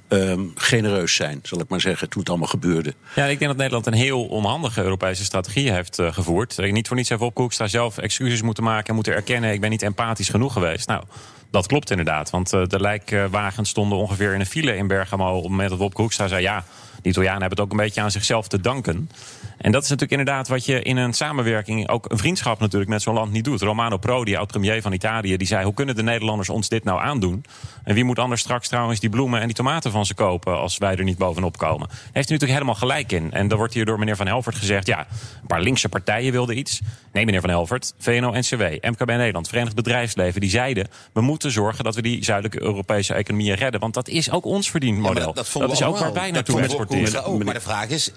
[0.08, 2.94] ehm, genereus zijn, zal ik maar zeggen, toen het allemaal gebeurde.
[3.14, 6.58] Ja, ik denk dat Nederland een heel onhandige Europese strategie heeft eh, gevoerd.
[6.58, 9.52] Eh, Niet voor niets heeft Wopke Hoekstra zelf excuses moeten maken en moeten erkennen...
[9.52, 10.88] ik ben niet empathisch genoeg geweest.
[10.88, 11.02] Nou,
[11.50, 12.30] dat klopt inderdaad.
[12.30, 15.28] Want eh, de lijkwagens stonden ongeveer in een file in Bergamo...
[15.36, 16.42] op het moment dat Wopke Hoekstra zei...
[16.42, 16.64] ja,
[17.02, 19.10] de Italianen hebben het ook een beetje aan zichzelf te danken.
[19.58, 21.88] En dat is natuurlijk inderdaad wat je in een samenwerking...
[21.88, 23.60] ook een vriendschap natuurlijk met zo'n land niet doet.
[23.60, 25.64] Romano Prodi, oud-premier van Italië, die zei...
[25.64, 27.44] hoe kunnen de Nederlanders ons dit nou aandoen?
[27.84, 30.58] En wie moet anders straks trouwens die bloemen en die tomaten van ze kopen...
[30.58, 31.88] als wij er niet bovenop komen?
[31.88, 33.32] Daar heeft hij natuurlijk helemaal gelijk in.
[33.32, 34.86] En dan wordt hier door meneer Van Helvert gezegd...
[34.86, 34.98] ja,
[35.40, 36.80] een paar linkse partijen wilden iets.
[37.12, 39.48] Nee, meneer Van Helvert, VNO-NCW, MKB Nederland...
[39.48, 40.88] Verenigd Bedrijfsleven, die zeiden...
[41.12, 43.80] we moeten zorgen dat we die zuidelijke Europese economieën redden.
[43.80, 45.14] Want dat is ook ons verdienmodel.
[45.14, 45.34] Ja, maar
[45.66, 46.87] dat is ook waar wij naartoe vonden
[47.24, 47.44] ook.
[47.44, 48.10] Maar de vraag is,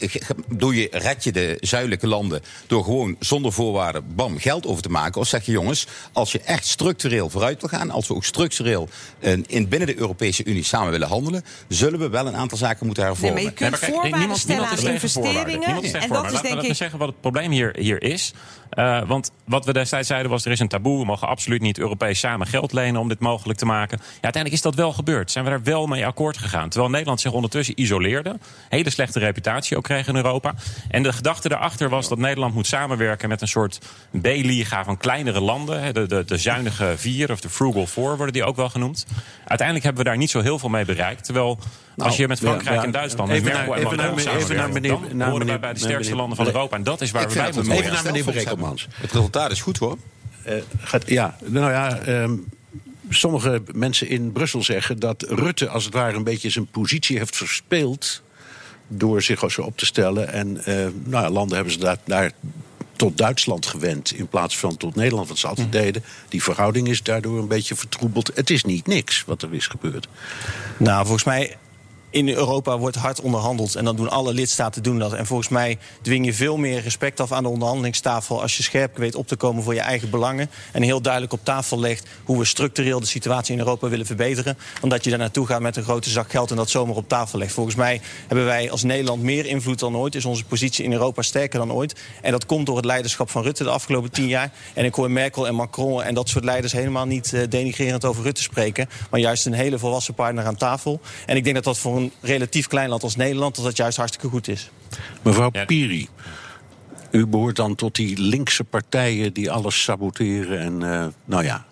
[0.48, 4.90] doe je, red je de zuidelijke landen door gewoon zonder voorwaarden bam geld over te
[4.90, 5.22] maken?
[5.22, 8.90] Of zeg je jongens, als je echt structureel vooruit wil gaan, als we ook structureel
[9.20, 12.86] eh, in binnen de Europese Unie samen willen handelen, zullen we wel een aantal zaken
[12.86, 13.44] moeten Nee, hervormen.
[13.44, 15.64] maar je kunt Nee, maar kijk, voorwaarden niemand- stellen niemand aan investeringen.
[15.64, 16.76] En dat is denk ik...
[16.76, 18.34] zeggen wat het probleem hier, hier is.
[18.70, 21.00] Eh, want wat we destijds zeiden was, er is een taboe.
[21.00, 23.98] We mogen absoluut niet Europees samen geld lenen om dit mogelijk te maken.
[24.02, 25.32] Ja, uiteindelijk is dat wel gebeurd.
[25.32, 26.70] Zijn we daar wel mee akkoord gegaan.
[26.70, 28.38] Terwijl Nederland zich ondertussen isoleerde.
[28.70, 30.54] Hele slechte reputatie ook kreeg in Europa.
[30.90, 33.80] En de gedachte daarachter was dat Nederland moet samenwerken met een soort
[34.22, 35.82] B-liga van kleinere landen.
[35.84, 39.06] hè, De, de, de zuinige vier of de frugal four worden die ook wel genoemd.
[39.46, 41.24] Uiteindelijk hebben we daar niet zo heel veel mee bereikt.
[41.24, 41.60] Terwijl
[41.98, 44.34] als je met Frankrijk Nou, ja, en Duitsland, met even Merkel naar- en Macron even
[44.34, 46.76] naar samenwerkt, meneer- dan naar horen wij bij de sterkste meneer- landen van Europa.
[46.76, 48.88] En dat is waar we bij moeten Even naar meneer Brekelmans.
[48.94, 49.98] Het resultaat is goed hoor.
[50.44, 52.36] Eh, gaat, ja, nou ja, ehm,
[53.10, 57.36] sommige mensen in Brussel zeggen dat Rutte als het ware een beetje zijn positie heeft
[57.38, 58.22] verspeeld.
[58.98, 60.34] Door zich zo op te stellen.
[60.34, 62.32] En eh, nou, ja, landen hebben ze daar, daar
[62.96, 66.04] tot Duitsland gewend in plaats van tot Nederland, wat ze altijd deden.
[66.30, 68.32] Die verhouding is daardoor een beetje vertroebeld.
[68.36, 70.08] Het is niet niks wat er is gebeurd.
[70.78, 71.58] Nou, volgens mij.
[72.12, 75.14] In Europa wordt hard onderhandeld en dan doen alle lidstaten doen dat.
[75.14, 78.98] En volgens mij dwing je veel meer respect af aan de onderhandelingstafel als je scherp
[78.98, 80.50] weet op te komen voor je eigen belangen.
[80.72, 84.58] En heel duidelijk op tafel legt hoe we structureel de situatie in Europa willen verbeteren.
[84.80, 87.08] Dan dat je daar naartoe gaat met een grote zak geld en dat zomaar op
[87.08, 87.54] tafel legt.
[87.54, 90.16] Volgens mij hebben wij als Nederland meer invloed dan ooit.
[90.16, 92.00] Is onze positie in Europa sterker dan ooit.
[92.22, 94.52] En dat komt door het leiderschap van Rutte de afgelopen tien jaar.
[94.74, 98.24] En ik hoor Merkel en Macron en dat soort leiders helemaal niet eh, denigrerend over
[98.24, 98.90] Rutte spreken.
[99.10, 101.00] Maar juist een hele volwassen partner aan tafel.
[101.26, 103.78] En ik denk dat dat voor een zo'n relatief klein land als Nederland, dat dat
[103.78, 104.70] juist hartstikke goed is.
[105.22, 105.66] Mevrouw Ja.
[105.66, 106.08] Piri,
[107.12, 111.66] u behoort dan tot die linkse partijen die alles saboteren en eh, nou ja,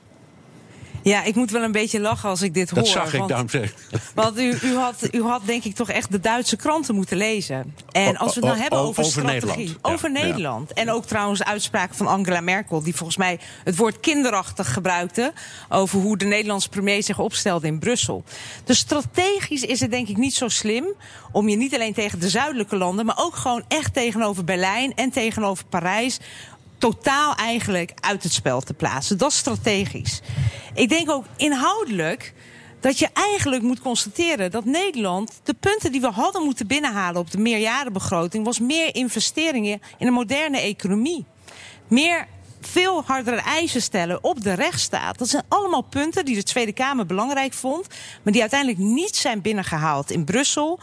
[1.10, 2.88] Ja, ik moet wel een beetje lachen als ik dit dat hoor.
[2.88, 3.74] zag ik, want- daarom zeg.
[4.14, 7.74] Want u, u, had, u had denk ik toch echt de Duitse kranten moeten lezen.
[7.92, 9.78] En als we het nou hebben over, over strategie, Nederland.
[9.82, 10.24] Over Ja.
[10.26, 10.74] Nederland.
[10.74, 15.34] En ook trouwens de uitspraak van Angela Merkel, die volgens mij het woord kinderachtig gebruikte
[15.70, 18.24] over hoe de Nederlandse premier zich opstelde in Brussel.
[18.64, 20.86] Dus strategisch is het denk ik niet zo slim
[21.32, 25.10] om je niet alleen tegen de zuidelijke landen, maar ook gewoon echt tegenover Berlijn en
[25.10, 26.20] tegenover Parijs
[26.80, 29.18] totaal eigenlijk uit het spel te plaatsen.
[29.18, 30.22] Dat is strategisch.
[30.74, 32.34] Ik denk ook inhoudelijk
[32.80, 37.32] dat je eigenlijk moet constateren dat Nederland de punten die we hadden moeten binnenhalen op
[37.32, 41.26] de meerjarenbegroting was meer investeringen in een moderne economie.
[41.88, 42.28] Meer
[42.62, 45.18] veel hardere eisen stellen op de rechtsstaat.
[45.18, 47.88] Dat zijn allemaal punten die de Tweede Kamer belangrijk vond,
[48.24, 50.80] maar die uiteindelijk niet zijn binnengehaald in Brussel.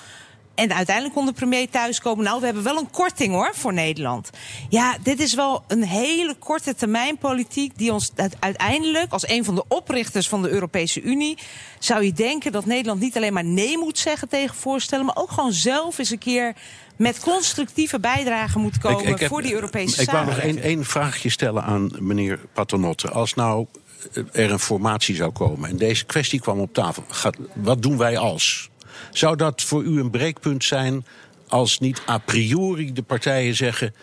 [0.56, 2.24] En uiteindelijk kon de premier thuiskomen.
[2.24, 4.30] Nou, we hebben wel een korting hoor voor Nederland.
[4.68, 7.78] Ja, dit is wel een hele korte termijn politiek.
[7.78, 11.38] Die ons uite- uiteindelijk, als een van de oprichters van de Europese Unie.
[11.78, 15.04] zou je denken dat Nederland niet alleen maar nee moet zeggen tegen voorstellen.
[15.04, 16.54] maar ook gewoon zelf eens een keer
[16.96, 19.18] met constructieve bijdrage moet komen.
[19.18, 23.10] heb- voor die Europese Ik wou nog één één vraagje stellen aan meneer Paternotte.
[23.10, 23.66] Als nou
[24.12, 27.96] eh, er een formatie zou komen en deze kwestie kwam op tafel, gaat, wat doen
[27.98, 28.70] wij als?
[29.16, 31.04] Zou dat voor u een breekpunt zijn
[31.48, 33.94] als niet a priori de partijen zeggen: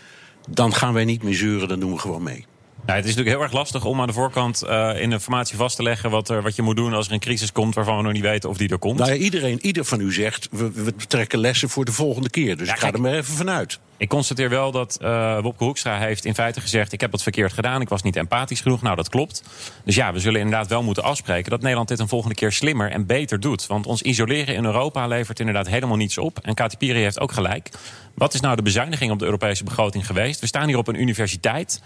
[0.50, 2.46] dan gaan wij niet meer zeuren, dan doen we gewoon mee?
[2.86, 5.58] Nou, het is natuurlijk heel erg lastig om aan de voorkant eh, in de formatie
[5.58, 7.98] vast te leggen wat, er, wat je moet doen als er een crisis komt waarvan
[7.98, 9.00] we nog niet weten of die er komt.
[9.00, 12.58] Nou ja, iedereen, ieder van u zegt: we, we trekken lessen voor de volgende keer.
[12.58, 12.96] Dus Ja, ik ga kijk.
[12.96, 13.80] er maar even vanuit.
[13.98, 16.94] Ik constateer wel dat eh Wopke Hoekstra heeft in feite gezegd...
[16.94, 18.82] ik heb het verkeerd gedaan, ik was niet empathisch genoeg.
[18.82, 19.44] Nou, dat klopt.
[19.86, 21.50] Dus ja, we zullen inderdaad wel moeten afspreken...
[21.52, 23.68] dat Nederland dit een volgende keer slimmer en beter doet.
[23.68, 26.40] Want ons isoleren in Europa levert inderdaad helemaal niets op.
[26.42, 27.70] En Kati Piri heeft ook gelijk.
[28.14, 30.40] Wat is nou de bezuiniging op de Europese begroting geweest?
[30.40, 31.82] We staan hier op een universiteit...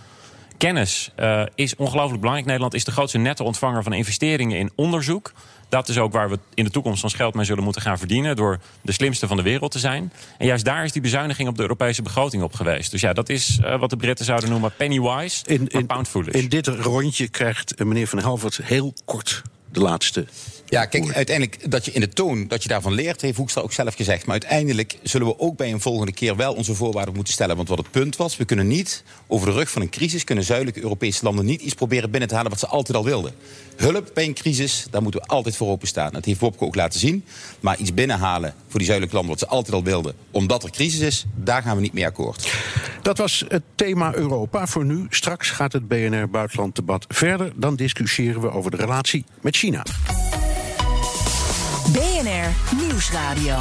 [0.57, 2.45] Kennis eh, is ongelooflijk belangrijk.
[2.45, 5.31] Nederland is de grootste netto-ontvanger van investeringen in onderzoek.
[5.69, 8.35] Dat is ook waar we in de toekomst ons geld mee zullen moeten gaan verdienen.
[8.35, 10.11] Door de slimste van de wereld te zijn.
[10.37, 12.91] En juist daar is die bezuiniging op de Europese begroting op geweest.
[12.91, 16.07] Dus ja, dat is eh, wat de Britten zouden noemen penny wise, In, in, pound
[16.07, 16.33] foolish.
[16.33, 19.41] in dit rondje krijgt meneer Van Helvert heel kort
[19.71, 20.25] de laatste.
[20.69, 23.73] Ja, kijk, uiteindelijk dat je in de toon dat je daarvan leert, heeft Hoekstra ook
[23.73, 24.25] zelf gezegd.
[24.25, 27.55] Maar uiteindelijk zullen we ook bij een volgende keer wel onze voorwaarden moeten stellen.
[27.55, 30.43] Want wat het punt was, we kunnen niet over de rug van een crisis, kunnen
[30.43, 33.33] zuidelijke Europese landen niet iets proberen binnen te halen wat ze altijd al wilden.
[33.75, 36.11] Hulp bij een crisis, daar moeten we altijd voor openstaan.
[36.13, 37.25] Dat heeft Wopke ook laten zien.
[37.59, 40.99] Maar iets binnenhalen voor die zuidelijke landen wat ze altijd al wilden, omdat er crisis
[40.99, 42.53] is, daar gaan we niet mee akkoord.
[43.01, 45.05] Dat was het thema Europa voor nu.
[45.09, 47.51] Straks gaat het BNR Buitenlanddebat verder.
[47.55, 49.83] Dan discussiëren we over de relatie met China.
[51.93, 53.59] BNR Nieuwsradio.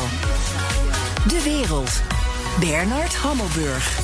[1.29, 2.03] De wereld.
[2.61, 4.01] Bernard Hammelburg.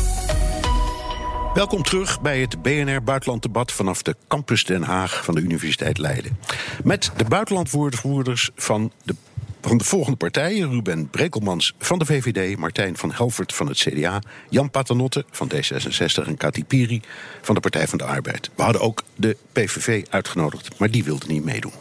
[1.55, 6.39] Welkom terug bij het BNR Buitenlanddebat vanaf de campus Den Haag van de Universiteit Leiden.
[6.85, 9.15] Met de buitenlandwoordvoerders van de,
[9.61, 14.23] van de volgende partijen: Ruben Brekelmans van de VVD, Martijn van Helvert van het CDA,
[14.49, 17.01] Jan Paternotte van D66 en Kati Piri
[17.41, 18.51] van de Partij van de Arbeid.
[18.55, 21.73] We hadden ook de PVV uitgenodigd, maar die wilde niet meedoen.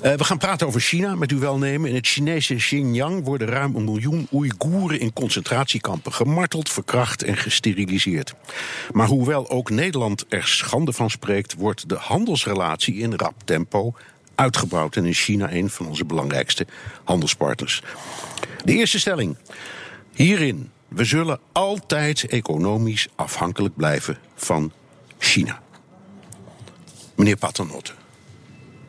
[0.00, 1.88] Eh, we gaan praten over China, met uw welnemen.
[1.88, 8.34] In het Chinese Xinjiang worden ruim een miljoen Oeigoeren in concentratiekampen gemarteld, verkracht en gesteriliseerd.
[8.92, 13.94] Maar hoewel ook Nederland er schande van spreekt, wordt de handelsrelatie in rap tempo
[14.34, 16.66] uitgebouwd en is China een van onze belangrijkste
[17.04, 17.82] handelspartners.
[18.64, 19.36] De eerste stelling.
[20.14, 24.72] Hierin, we zullen altijd economisch afhankelijk blijven van
[25.18, 25.62] China.
[27.14, 27.92] Meneer Paternotte.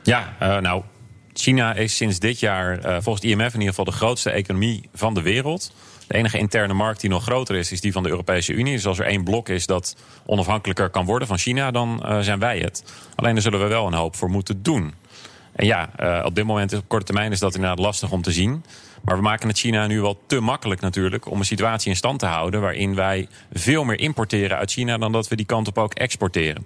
[0.03, 0.83] Ja, eh, nou,
[1.39, 4.89] China is sinds dit jaar eh, volgens het IMF in ieder geval de grootste economie
[4.93, 5.73] van de wereld.
[6.07, 8.73] De enige interne markt die nog groter is, is die van de Europese Unie.
[8.73, 9.95] Dus als er één blok is dat
[10.25, 12.83] onafhankelijker kan worden van China, dan eh, zijn wij het.
[13.15, 14.93] Alleen daar zullen we wel een hoop voor moeten doen.
[15.55, 18.31] En ja, eh, op dit moment op korte termijn is dat inderdaad lastig om te
[18.31, 18.63] zien.
[19.03, 22.19] Maar we maken het China nu wel te makkelijk natuurlijk om een situatie in stand
[22.19, 25.77] te houden waarin wij veel meer importeren uit China dan dat we die kant op
[25.77, 26.65] ook exporteren.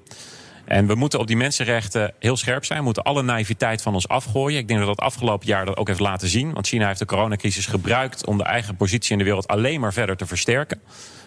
[0.71, 2.79] En we moeten op die mensenrechten heel scherp zijn.
[2.79, 4.59] We moeten alle naïviteit van ons afgooien.
[4.59, 6.53] Ik denk dat dat afgelopen jaar dat ook heeft laten zien.
[6.53, 9.93] Want China heeft de coronacrisis gebruikt om de eigen positie in de wereld alleen maar
[9.93, 10.81] verder te versterken.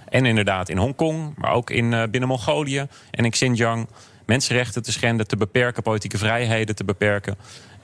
[0.09, 3.89] En inderdaad in Hongkong, maar ook in, eh, binnen Mongolië en in Xinjiang.
[4.27, 7.37] Mensenrechten te schenden, te beperken, politieke vrijheden te beperken.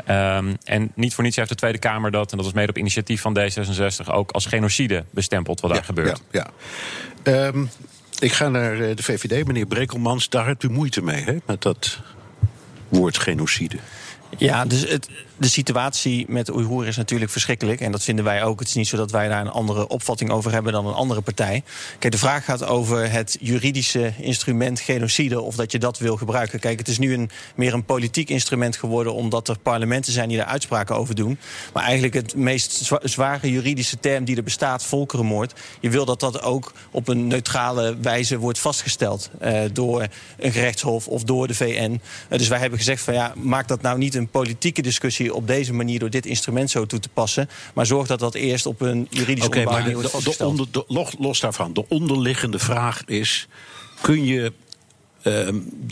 [0.05, 2.79] Ehm, en niet voor niets heeft de Tweede Kamer dat, en dat was mede op
[2.79, 6.23] initiatief van D66, ook als genocide bestempeld wat daar gebeurt.
[6.31, 6.47] Ja,
[7.23, 7.33] ja.
[7.33, 7.65] Ehm,
[8.21, 10.29] ik ga naar eh, de VVD, meneer Brekelmans.
[10.29, 11.99] Daar hebt u moeite mee, hè, met dat
[12.89, 13.77] woord genocide.
[14.37, 17.81] Ja, dus het, de situatie met Oeigoeren is natuurlijk verschrikkelijk.
[17.81, 18.59] En dat vinden wij ook.
[18.59, 21.21] Het is niet zo dat wij daar een andere opvatting over hebben dan een andere
[21.21, 21.63] partij.
[21.99, 25.41] Kijk, de vraag gaat over het juridische instrument genocide.
[25.41, 26.61] Of dat je dat wil gebruiken.
[26.61, 29.15] Kijk, het is nu een, meer een politiek instrument geworden.
[29.15, 31.39] Omdat er parlementen zijn die daar uitspraken over doen.
[31.73, 35.55] Maar eigenlijk het meest zware juridische term die er bestaat, volkerenmoord.
[35.81, 39.31] Je wil dat dat ook op een neutrale wijze wordt vastgesteld.
[39.43, 42.01] Uh, door een gerechtshof of door de VN.
[42.31, 45.47] Uh, dus wij hebben gezegd van ja, maak dat nou niet een politieke discussie op
[45.47, 47.49] deze manier door dit instrument zo toe te passen.
[47.75, 50.57] Maar zorg dat dat eerst op een juridische okay, maar wordt vastgesteld.
[50.57, 53.49] De, de, los, los daarvan, de onderliggende vraag is...
[54.01, 54.53] kun je
[55.23, 55.49] uh,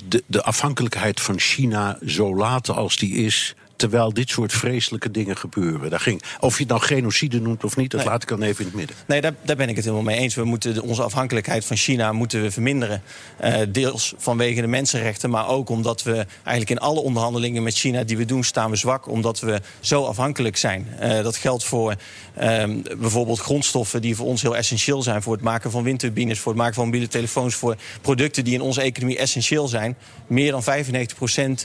[0.08, 5.36] de, de afhankelijkheid van China zo laten als die is terwijl dit soort vreselijke dingen
[5.36, 5.90] gebeuren.
[5.90, 8.60] Daar ging, of je het nou genocide noemt of niet, dat laat ik dan even
[8.60, 8.96] in het midden.
[9.06, 10.34] Nee, daar, daar ben ik het helemaal mee eens.
[10.34, 13.02] We moeten onze afhankelijkheid van China moeten we verminderen.
[13.44, 18.04] Uh, deels vanwege de mensenrechten, maar ook omdat we eigenlijk in alle onderhandelingen met China
[18.04, 19.08] die we doen, staan we zwak.
[19.08, 20.88] Omdat we zo afhankelijk zijn.
[21.02, 21.94] Uh, dat geldt voor
[22.40, 22.64] uh,
[22.98, 25.22] bijvoorbeeld grondstoffen die voor ons heel essentieel zijn.
[25.22, 27.54] Voor het maken van windturbines, voor het maken van mobiele telefoons.
[27.54, 29.96] Voor producten die in onze economie essentieel zijn.
[30.26, 30.62] Meer dan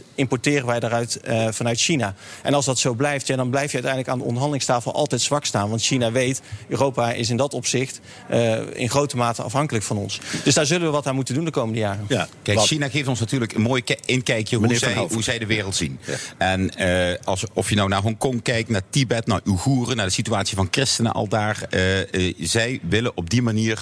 [0.01, 2.02] 95% importeren wij daaruit uh, vanuit China.
[2.41, 5.45] En als dat zo blijft, ja, dan blijf je uiteindelijk aan de onderhandelingstafel altijd zwak
[5.45, 5.69] staan.
[5.69, 7.99] Want China weet, Europa is in dat opzicht
[8.31, 10.19] uh, in grote mate afhankelijk van ons.
[10.43, 12.05] Dus daar zullen we wat aan moeten doen de komende jaren.
[12.07, 15.75] Ja, kijk, China geeft ons natuurlijk een mooi inkijkje hoe zij, hoe zij de wereld
[15.75, 15.99] zien.
[16.05, 16.15] Ja.
[16.37, 20.11] En uh, als, of je nou naar Hongkong kijkt, naar Tibet, naar Oeigoeren, naar de
[20.11, 21.67] situatie van christenen al daar.
[21.69, 23.81] Uh, zij willen op die manier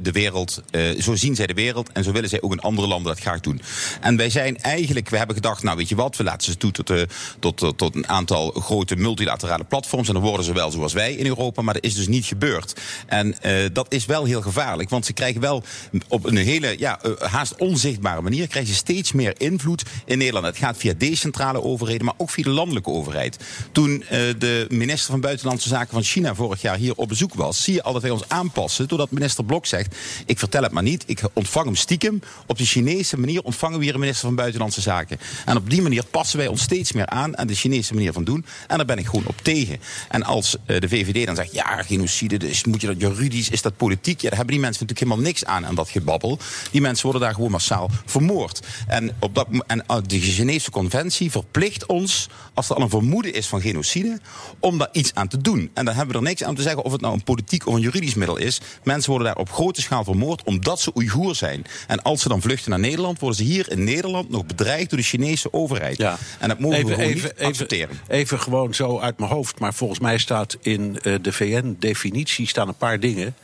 [0.00, 0.62] de wereld,
[0.98, 3.40] zo zien zij de wereld en zo willen zij ook in andere landen dat graag
[3.40, 3.60] doen.
[4.00, 6.70] En wij zijn eigenlijk, we hebben gedacht, nou weet je wat, we laten ze toe
[6.70, 6.92] tot,
[7.38, 10.08] tot tot, tot een aantal grote multilaterale platforms.
[10.08, 12.80] En dan worden ze wel zoals wij in Europa, maar dat is dus niet gebeurd.
[13.06, 15.62] En uh, dat is wel heel gevaarlijk, want ze krijgen wel
[16.08, 20.46] op een hele ja, uh, haast onzichtbare manier krijgen ze steeds meer invloed in Nederland.
[20.46, 23.36] Het gaat via decentrale overheden, maar ook via de landelijke overheid.
[23.72, 24.04] Toen
[24.38, 27.82] de minister van Buitenlandse Zaken van China vorig jaar hier op bezoek was, zie je
[27.82, 28.88] al dat wij ons aanpassen.
[28.88, 32.22] Doordat minister Blok zegt: Ik vertel het maar niet, ik ontvang hem stiekem.
[32.46, 35.18] Op de Chinese manier ontvangen we hier een minister van Buitenlandse Zaken.
[35.44, 38.44] En op die manier passen wij ons steeds meer aan de Chinese manier van doen.
[38.66, 39.78] En daar ben ik gewoon op tegen.
[40.08, 43.62] En als uh, de VVD dan zegt, ja, genocide, dus moet je dat juridisch, is
[43.62, 44.20] dat politiek?
[44.20, 46.38] Ja, daar hebben die mensen natuurlijk helemaal niks aan aan dat gebabbel.
[46.70, 48.66] Die mensen worden daar gewoon massaal vermoord.
[48.86, 52.28] En, op dat, en uh, de Geneefse conventie verplicht ons,
[52.58, 54.20] als er al een vermoeden is van genocide,
[54.60, 55.70] om daar iets aan te doen.
[55.74, 57.74] En dan hebben we er niks aan te zeggen of het nou een politiek of
[57.74, 58.60] een juridisch middel is.
[58.82, 61.64] Mensen worden daar op grote schaal vermoord omdat ze Oeigoer zijn.
[61.86, 64.98] En als ze dan vluchten naar Nederland, worden ze hier in Nederland nog bedreigd door
[64.98, 65.96] de Chinese overheid.
[65.96, 66.18] Ja.
[66.38, 68.00] En dat mogen even, we gewoon even, niet accepteren.
[68.08, 72.68] Even gewoon zo uit mijn hoofd, maar volgens mij staat in uh, de VN-definitie staan
[72.68, 73.34] een paar dingen.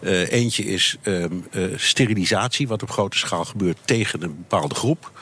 [0.00, 5.12] Uh, eentje is um, uh, sterilisatie, wat op grote schaal gebeurt tegen een bepaalde groep.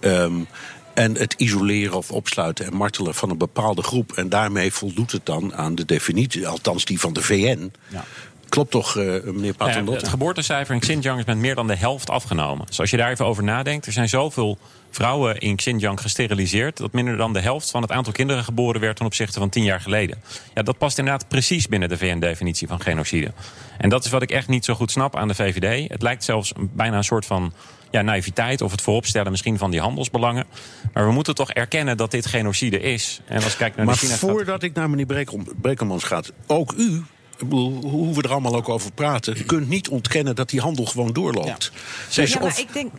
[0.00, 0.46] Um,
[0.94, 4.12] en het isoleren of opsluiten en martelen van een bepaalde groep.
[4.12, 7.72] En daarmee voldoet het dan aan de definitie, althans die van de VN.
[7.88, 8.04] Ja.
[8.48, 9.92] Klopt toch, uh, meneer Paternotte?
[9.92, 12.66] Ja, het geboortecijfer in Xinjiang is met meer dan de helft afgenomen.
[12.66, 14.58] Dus als je daar even over nadenkt, er zijn zoveel
[14.90, 16.76] vrouwen in Xinjiang gesteriliseerd...
[16.76, 18.96] dat minder dan de helft van het aantal kinderen geboren werd...
[18.96, 20.22] ten opzichte van tien jaar geleden.
[20.54, 23.32] Ja, dat past inderdaad precies binnen de VN-definitie van genocide.
[23.78, 25.90] En dat is wat ik echt niet zo goed snap aan de VVD.
[25.90, 27.52] Het lijkt zelfs bijna een soort van
[27.92, 30.46] ja, naïviteit of het vooropstellen misschien van die handelsbelangen.
[30.92, 33.20] Maar we moeten toch erkennen dat dit genocide is.
[33.26, 35.26] En als ik kijk naar maar de China voordat ik naar meneer
[35.60, 37.02] Brekelmans gaat, ook u
[37.48, 41.72] hoe we er allemaal ook over praten, kunt niet ontkennen dat die handel gewoon doorloopt.
[42.10, 42.92] Ja, ja maar ik denk.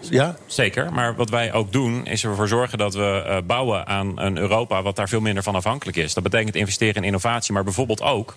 [0.00, 0.36] Ja?
[0.46, 4.36] Zeker, maar wat wij ook doen is ervoor zorgen dat we uh, bouwen aan een
[4.36, 6.14] Europa wat daar veel minder van afhankelijk is.
[6.14, 8.36] Dat betekent investeren in innovatie, maar bijvoorbeeld ook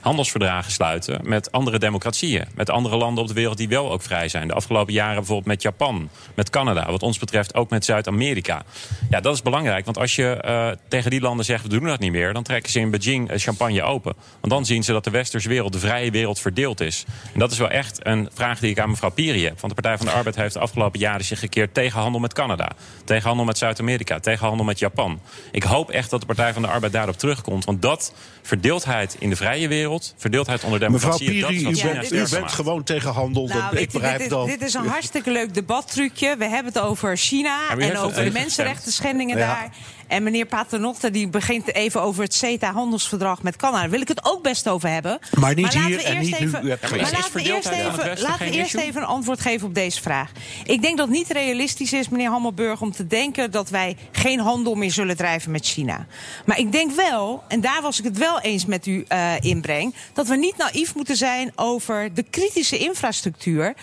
[0.00, 2.44] handelsverdragen sluiten met andere democratieën.
[2.54, 4.48] Met andere landen op de wereld die wel ook vrij zijn.
[4.48, 8.62] De afgelopen jaren bijvoorbeeld met Japan, met Canada, wat ons betreft ook met Zuid-Amerika.
[9.10, 12.00] Ja, dat is belangrijk, want als je uh, tegen die landen zegt we doen dat
[12.00, 14.14] niet meer, dan trekken ze in Beijing champagne open.
[14.40, 17.04] Want dan zien ze dat de westerse wereld, de vrije wereld, verdeeld is.
[17.32, 19.60] En dat is wel echt een vraag die ik aan mevrouw Piri heb.
[19.60, 22.32] Want de Partij van de Arbeid heeft de afgelopen jaren zich gekeerd tegen handel met
[22.32, 22.70] Canada,
[23.04, 25.20] tegen handel met Zuid-Amerika, tegen handel met Japan.
[25.52, 29.30] Ik hoop echt dat de Partij van de Arbeid daarop terugkomt, want dat verdeeldheid in
[29.30, 31.32] de vrije wereld, verdeeldheid onder democratie.
[31.32, 33.46] Mevrouw Piri, u, bent, u bent gewoon tegen handel.
[33.46, 34.46] Nou, dat, ik begrijp dit, dan.
[34.46, 36.36] Dit is een hartstikke leuk debattrucje.
[36.36, 39.46] We hebben het over China en over de mensenrechten schendingen ja.
[39.46, 39.70] daar.
[40.08, 43.80] En meneer Paternotte die begint even over het CETA-handelsverdrag met Canada.
[43.80, 45.18] Daar wil ik het ook best over hebben.
[45.38, 46.68] Maar niet maar hier en niet even, nu.
[46.68, 50.30] Maar laten we eerst even, laten we eerst even een antwoord geven op deze vraag.
[50.64, 54.40] Ik denk dat het niet realistisch is, meneer Hammelburg, om te denken dat wij geen
[54.40, 56.06] handel meer zullen drijven met China.
[56.44, 59.94] Maar ik denk wel, en daar was ik het wel eens met u uh, inbreng,
[60.12, 63.74] dat we niet naïef moeten zijn over de kritische infrastructuur.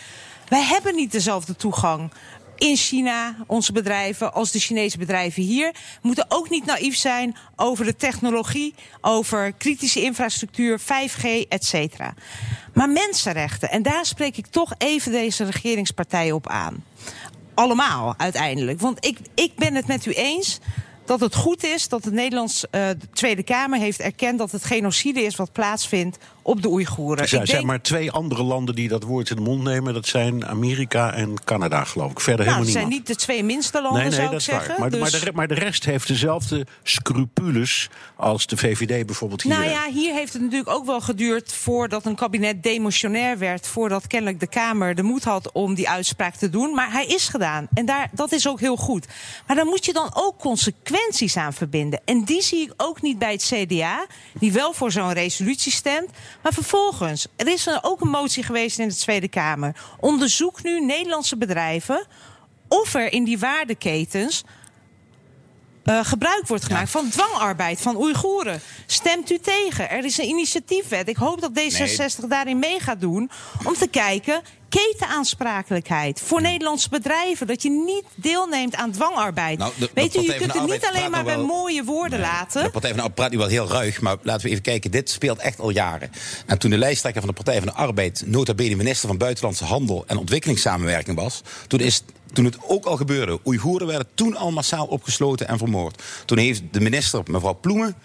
[0.47, 2.11] Wij hebben niet dezelfde toegang
[2.57, 5.75] in China, onze bedrijven, als de Chinese bedrijven hier.
[6.01, 12.13] Moeten ook niet naïef zijn over de technologie, over kritische infrastructuur, 5G, et cetera.
[12.73, 16.83] Maar mensenrechten, en daar spreek ik toch even deze regeringspartijen op aan.
[17.53, 18.79] Allemaal uiteindelijk.
[18.79, 20.59] Want ik, ik ben het met u eens
[21.05, 25.21] dat het goed is dat de Nederlandse uh, Tweede Kamer heeft erkend dat het genocide
[25.23, 27.27] is wat plaatsvindt op de Oeigoeren.
[27.27, 29.93] Er zijn, maar twee andere landen die dat woord in de mond nemen.
[29.93, 32.19] Dat zijn Amerika en Canada, geloof ik.
[32.19, 32.73] Verder nou, helemaal niet.
[32.73, 34.59] zijn niet de twee minste landen, nee, nee, zou dat ik is waar.
[34.63, 34.79] zeggen.
[34.81, 39.53] Maar, Dus- maar, de, maar de rest heeft dezelfde scrupules als de VVD bijvoorbeeld hier.
[39.53, 43.67] Nou ja, hier heeft het natuurlijk ook wel geduurd voordat een kabinet demotionair werd.
[43.67, 46.73] Voordat kennelijk de Kamer de moed had om die uitspraak te doen.
[46.73, 47.67] Maar hij is gedaan.
[47.73, 49.07] En daar, dat is ook heel goed.
[49.47, 50.37] Maar daar moet je dan ook
[51.35, 52.01] aan verbinden.
[52.05, 56.09] En die zie ik ook niet bij het CDA, die wel voor zo'n resolutie stemt.
[56.43, 59.75] Maar vervolgens, er is er ook een motie geweest in de Tweede Kamer.
[59.99, 62.05] Onderzoek nu Nederlandse bedrijven
[62.67, 64.43] of er in die waardeketens
[65.85, 68.61] eh, gebruik wordt gemaakt van dwangarbeid van Oeigoeren.
[68.85, 69.89] Stemt u tegen?
[69.89, 71.07] Er is een initiatiefwet.
[71.07, 73.29] Ik hoop dat D66 daarin mee gaat doen.
[73.63, 77.47] Om te kijken, ketenaansprakelijkheid voor Nederlandse bedrijven.
[77.47, 79.57] Dat je niet deelneemt aan dwangarbeid.
[79.57, 82.19] Nou, de- de Weet u, je kunt het niet alleen maar bij wel- mooie woorden
[82.19, 82.63] laten.
[82.63, 84.91] De Partij van de Arbeid praat nu wel heel ruig, maar laten we even kijken.
[84.91, 86.11] Dit speelt echt al jaren.
[86.45, 88.23] En toen de lijsttrekker van de Partij van de Arbeid...
[88.25, 91.41] nota bene minister van Buitenlandse Handel en Ontwikkelingssamenwerking was...
[91.67, 92.01] toen is
[92.35, 93.39] toen het ook al gebeurde.
[93.45, 96.03] Oeigoeren werden toen al massaal opgesloten en vermoord.
[96.25, 97.95] Toen heeft de minister, mevrouw Ploemen...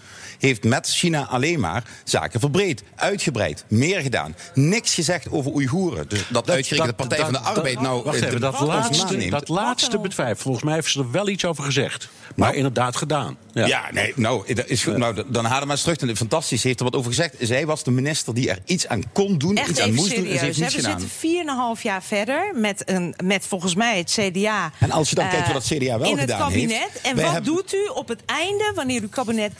[0.40, 4.36] heeft met China alleen maar zaken verbreed, uitgebreid, meer gedaan.
[4.54, 6.08] Niks gezegd over Oeigoeren.
[6.08, 8.02] Dus dat, uitgerekend de Partij van de Arbeid nou...
[8.02, 11.44] Wacht eh, even, dat laatste, dat laatste bedrijf, volgens mij heeft ze er wel iets
[11.44, 12.08] over gezegd.
[12.36, 13.36] Maar inderdaad gedaan.
[13.52, 13.66] Ja.
[13.66, 14.96] Ja, nee, nou, dat is goed.
[14.96, 15.96] Nou, dan haal maar eens terug.
[15.96, 17.34] En Fantastisch, ze heeft er wat over gezegd.
[17.40, 20.26] Zij was de minister die er iets aan kon doen, Echt iets aan moest doen.
[20.26, 21.08] En ze heeft We zitten
[21.76, 24.72] 4,5 jaar verder met, een, met volgens mij het CDA.
[24.78, 26.78] En als je dan kijkt wat het CDA wel in gedaan het kabinet.
[26.78, 29.52] heeft, En wat hebben- doet u op het einde, wanneer uw kabinet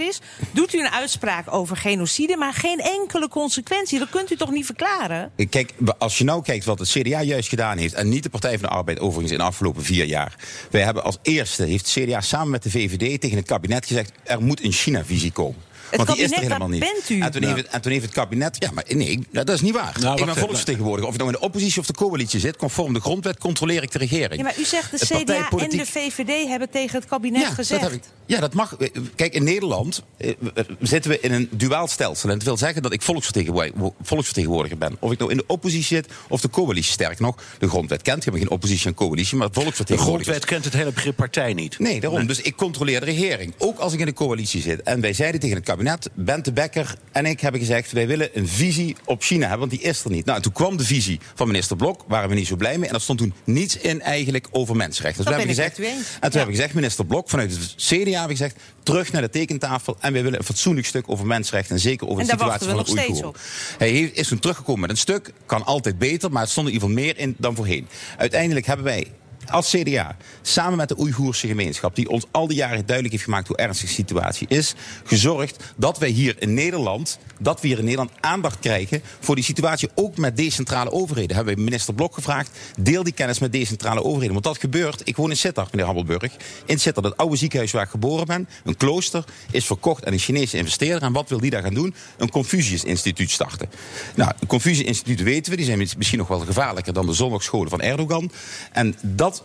[0.00, 0.20] is?
[0.50, 3.98] Doet u een uitspraak over genocide, maar geen enkele consequentie.
[3.98, 5.32] Dat kunt u toch niet verklaren?
[5.50, 7.94] Kijk, als je nou kijkt wat het CDA juist gedaan heeft...
[7.94, 10.34] en niet de Partij van de Arbeid overigens in de afgelopen vier jaar...
[10.70, 14.12] wij hebben als eerste, heeft het CDA samen met de VVD tegen het kabinet gezegd...
[14.24, 15.65] er moet een China-visie komen.
[15.90, 16.80] Het Want die is er kabinet, helemaal dat niet.
[16.80, 17.20] bent u.
[17.20, 18.56] En toen, heeft het, en toen heeft het kabinet...
[18.58, 19.96] Ja, maar nee, dat is niet waar.
[20.00, 21.06] Nou, ik ben volksvertegenwoordiger.
[21.08, 22.56] Of je nou in de oppositie of de coalitie zit...
[22.56, 24.36] conform de grondwet controleer ik de regering.
[24.36, 27.50] Ja, maar u zegt de Het CDA en de VVD hebben tegen het kabinet ja,
[27.50, 27.80] gezegd.
[27.80, 28.76] Dat heb ik, ja, dat mag.
[29.14, 30.34] Kijk, in Nederland eh,
[30.80, 32.28] zitten we in een duaal stelsel.
[32.28, 34.96] En dat wil zeggen dat ik volksvertegenwoordiger, volksvertegenwoordiger ben.
[34.98, 36.92] Of ik nou in de oppositie zit of de coalitie.
[36.92, 38.24] Sterk nog, de grondwet kent.
[38.24, 40.32] Je hebt geen oppositie en coalitie, maar De volksvertegenwoordiger.
[40.32, 41.78] grondwet kent het hele begrip partij niet.
[41.78, 42.26] Nee, daarom.
[42.26, 43.54] Dus ik controleer de regering.
[43.58, 44.82] Ook als ik in de coalitie zit.
[44.82, 45.75] En wij zeiden tegen het kabinet,
[46.14, 47.92] Bente Bekker en ik hebben gezegd...
[47.92, 50.24] wij willen een visie op China hebben, want die is er niet.
[50.24, 52.88] Nou, en toen kwam de visie van minister Blok, waren we niet zo blij mee.
[52.88, 55.24] En er stond toen niets in eigenlijk over mensenrechten.
[55.24, 56.28] Dus Dat we ben hebben gezegd, en toen Ja.
[56.28, 58.56] hebben we gezegd, minister Blok, vanuit het CDA hebben we gezegd...
[58.82, 61.74] terug naar de tekentafel en wij willen een fatsoenlijk stuk over mensenrechten...
[61.74, 63.32] en zeker over En de situatie van de we Oeigoeren.
[63.78, 66.32] Hij heeft- is toen teruggekomen met een stuk, kan altijd beter...
[66.32, 67.88] maar het stond in ieder geval meer in dan voorheen.
[68.16, 69.06] Uiteindelijk hebben wij
[69.50, 71.94] als CDA, samen met de Oeigoerse gemeenschap...
[71.94, 74.74] die ons al die jaren duidelijk heeft gemaakt hoe ernstig de situatie is...
[75.04, 79.02] gezorgd dat wij hier in Nederland, dat we hier in Nederland aandacht krijgen...
[79.20, 81.36] voor die situatie, ook met decentrale overheden.
[81.36, 84.32] Hebben we minister Blok gevraagd, deel die kennis met decentrale overheden.
[84.32, 86.32] Want dat gebeurt, ik woon in Sittard, meneer Hammelburg.
[86.64, 88.48] In Sittard, het oude ziekenhuis waar ik geboren ben...
[88.64, 91.02] een klooster, is verkocht aan een Chinese investeerder.
[91.02, 91.94] En wat wil die daar gaan doen?
[92.16, 93.68] Een Confucius-instituut starten.
[94.14, 96.92] Nou, een Confucius-instituut weten we, die zijn misschien nog wel gevaarlijker...
[96.92, 98.30] dan de zondagsscholen van Erdogan.
[98.72, 99.35] En dat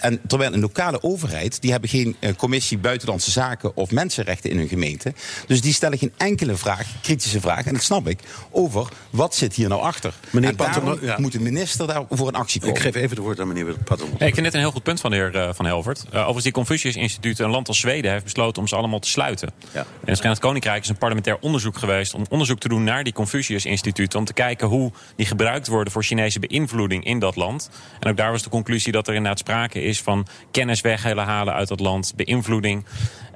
[0.00, 4.58] en terwijl een lokale overheid, die hebben geen eh, commissie buitenlandse zaken of mensenrechten in
[4.58, 5.14] hun gemeente.
[5.46, 9.54] Dus die stellen geen enkele vraag, kritische vraag, en dat snap ik, over wat zit
[9.54, 10.14] hier nou achter.
[10.30, 11.16] Meneer en daarom Paterno- ja.
[11.20, 12.76] moet de minister daarvoor een actie komen.
[12.76, 14.08] Ik geef even het woord aan meneer Patton.
[14.18, 16.04] Nee, ik vind dit een heel goed punt van de heer eh, Van Helvert.
[16.06, 19.52] Uh, overigens, die Confucius-instituut, een land als Zweden, heeft besloten om ze allemaal te sluiten.
[19.72, 19.80] Ja.
[19.80, 23.12] En het Verenigd Koninkrijk is een parlementair onderzoek geweest om onderzoek te doen naar die
[23.12, 24.18] Confucius-instituten.
[24.18, 27.70] Om te kijken hoe die gebruikt worden voor Chinese beïnvloeding in dat land.
[28.00, 31.24] En ook daar was de conclusie dat er inderdaad sprake is van kennis weg willen
[31.24, 32.84] halen uit dat land, beïnvloeding.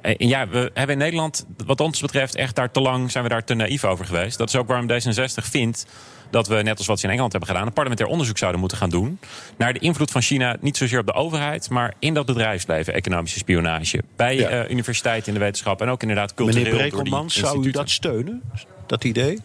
[0.01, 3.23] Eh, En ja, we hebben in Nederland, wat ons betreft, echt daar te lang zijn
[3.23, 4.37] we daar te naïef over geweest.
[4.37, 5.85] Dat is ook waarom D66 vindt
[6.29, 8.77] dat we, net als wat ze in Engeland hebben gedaan, een parlementair onderzoek zouden moeten
[8.77, 9.19] gaan doen.
[9.57, 13.37] Naar de invloed van China, niet zozeer op de overheid, maar in dat bedrijfsleven, economische
[13.39, 14.01] spionage.
[14.15, 14.49] Bij Ja.
[14.49, 18.41] eh, universiteiten in de wetenschap en ook inderdaad cultureel Meneer Brekelmans, zou u dat steunen,
[18.87, 19.39] dat idee?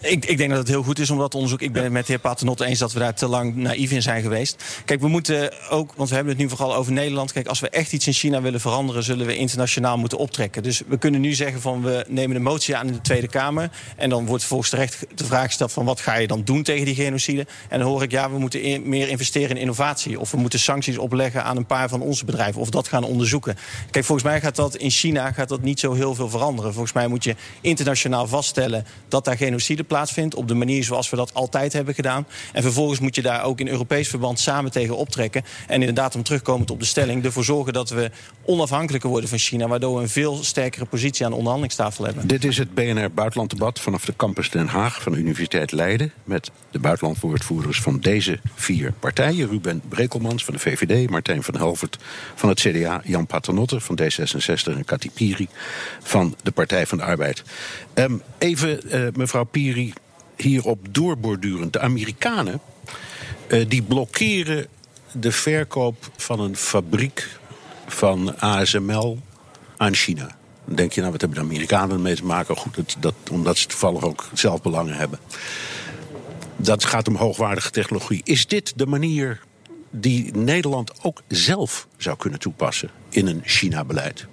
[0.00, 1.60] Ik, ik, denk dat het heel goed is om dat onderzoek.
[1.60, 4.02] Ik ben het met de heer Paternotte eens dat we daar te lang naïef in
[4.02, 4.64] zijn geweest.
[4.84, 7.32] Kijk, we moeten ook, want we hebben het nu vooral over Nederland.
[7.32, 10.62] Kijk, als we echt iets in China willen veranderen, zullen we internationaal moeten optrekken.
[10.62, 13.70] Dus we kunnen nu zeggen van we nemen de motie aan in de Tweede Kamer.
[13.96, 16.84] En dan wordt volgens terecht de vraag gesteld van wat ga je dan doen tegen
[16.84, 17.46] die genocide?
[17.68, 20.20] En dan hoor ik ja, we moeten meer investeren in innovatie.
[20.20, 22.60] Of we moeten sancties opleggen aan een paar van onze bedrijven.
[22.60, 23.56] Of dat gaan onderzoeken.
[23.90, 26.72] Kijk, volgens mij gaat dat in China gaat dat niet zo heel veel veranderen.
[26.72, 30.34] Volgens mij moet je internationaal vaststellen dat daar genocide plaatsvindt.
[30.34, 32.26] Op de manier zoals we dat altijd hebben gedaan.
[32.52, 35.44] En vervolgens moet je daar ook in Europees verband samen tegen optrekken.
[35.66, 38.10] En inderdaad, om terugkomend op de stelling, ervoor zorgen dat we
[38.44, 39.68] onafhankelijker worden van China.
[39.68, 42.26] Waardoor we een veel sterkere positie aan de onderhandelingstafel hebben.
[42.26, 46.12] Dit is het BNR Buitenlanddebat vanaf de campus Den Haag van de Universiteit Leiden.
[46.24, 49.48] Met de buitenlandwoordvoerders van deze vier partijen.
[49.48, 51.98] Ruben Brekelmans van de VVD, Martijn van Helvert
[52.34, 55.48] van het CDA, Jan Paternotte van D66 en Kati Piri
[56.02, 57.42] van de Partij van de Arbeid.
[57.98, 59.92] Um, even, uh, mevrouw Piri,
[60.36, 61.72] hierop doorbordurend.
[61.72, 62.60] De Amerikanen
[63.48, 64.66] uh, die blokkeren
[65.12, 67.28] de verkoop van een fabriek
[67.86, 69.18] van ASML
[69.76, 70.36] aan China.
[70.64, 72.56] Dan denk je, nou, wat hebben de Amerikanen mee te maken?
[72.56, 75.18] Goed, dat, omdat ze toevallig ook zelf belangen hebben.
[76.56, 78.20] Dat gaat om hoogwaardige technologie.
[78.24, 79.40] Is dit de manier
[79.90, 84.26] die Nederland ook zelf zou kunnen toepassen in een China-beleid?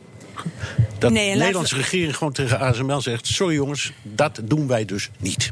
[0.98, 5.10] Dat nee, de Nederlandse regering gewoon tegen ASML zegt: sorry jongens, dat doen wij dus
[5.20, 5.52] niet.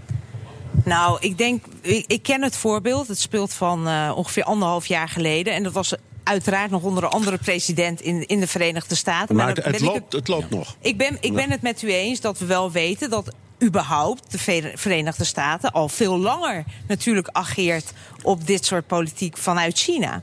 [0.83, 1.65] Nou, ik denk,
[2.07, 3.07] ik, ken het voorbeeld.
[3.07, 5.53] Het speelt van uh, ongeveer anderhalf jaar geleden.
[5.53, 9.35] En dat was uiteraard nog onder een andere president in, in de Verenigde Staten.
[9.35, 10.75] Maar, het, het, loopt, het loopt nog.
[10.79, 14.71] Ik ben, ik ben het met u eens dat we wel weten dat überhaupt de
[14.75, 20.21] Verenigde Staten al veel langer natuurlijk ageert op dit soort politiek vanuit China.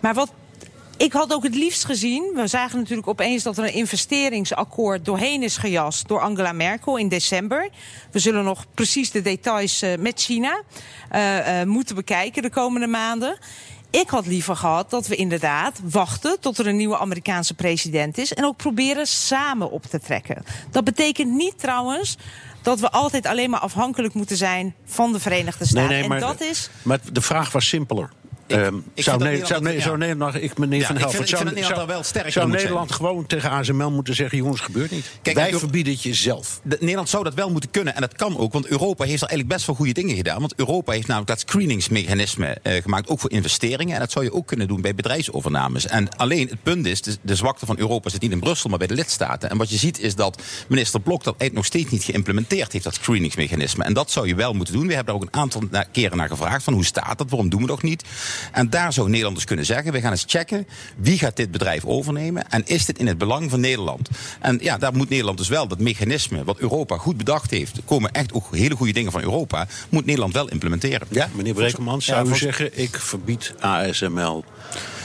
[0.00, 0.32] Maar wat
[1.00, 2.32] ik had ook het liefst gezien.
[2.34, 7.08] We zagen natuurlijk opeens dat er een investeringsakkoord doorheen is gejast door Angela Merkel in
[7.08, 7.68] december.
[8.10, 10.62] We zullen nog precies de details uh, met China
[11.12, 13.38] uh, uh, moeten bekijken de komende maanden.
[13.90, 18.34] Ik had liever gehad dat we inderdaad wachten tot er een nieuwe Amerikaanse president is.
[18.34, 20.44] En ook proberen samen op te trekken.
[20.70, 22.16] Dat betekent niet trouwens
[22.62, 25.88] dat we altijd alleen maar afhankelijk moeten zijn van de Verenigde Staten.
[25.88, 26.70] Nee, nee, maar, en dat is...
[26.82, 28.10] maar de vraag was simpeler.
[28.52, 32.48] Um, zou, Nederland, zou, nee, zou Nederland, ik meneer Van zou, Nederland wel sterk zou
[32.48, 35.10] Nederland gewoon tegen ASML moeten zeggen: jongens, gebeurt niet.
[35.22, 36.60] Kijk, Wij verbieden het jezelf.
[36.64, 39.56] Nederland zou dat wel moeten kunnen en dat kan ook, want Europa heeft er eigenlijk
[39.56, 40.40] best wel goede dingen gedaan.
[40.40, 43.94] Want Europa heeft namelijk dat screeningsmechanisme uh, gemaakt, ook voor investeringen.
[43.94, 45.86] En dat zou je ook kunnen doen bij bedrijfsovernames.
[45.86, 48.78] En alleen het punt is: de, de zwakte van Europa zit niet in Brussel, maar
[48.78, 49.50] bij de lidstaten.
[49.50, 52.84] En wat je ziet is dat minister Blok dat eigenlijk nog steeds niet geïmplementeerd heeft,
[52.84, 53.84] dat screeningsmechanisme.
[53.84, 54.86] En dat zou je wel moeten doen.
[54.86, 57.60] We hebben daar ook een aantal keren naar gevraagd: van hoe staat dat, waarom doen
[57.60, 58.04] we dat niet?
[58.52, 60.66] En daar zou Nederland dus kunnen zeggen: we gaan eens checken
[60.96, 64.08] wie gaat dit bedrijf overnemen en is dit in het belang van Nederland?
[64.40, 67.82] En ja, daar moet Nederland dus wel dat mechanisme wat Europa goed bedacht heeft, er
[67.82, 71.06] komen echt ook hele goede dingen van Europa, moet Nederland wel implementeren.
[71.10, 74.44] Ja, meneer Brekelmans, zou ja, u zeggen: ik verbied ASML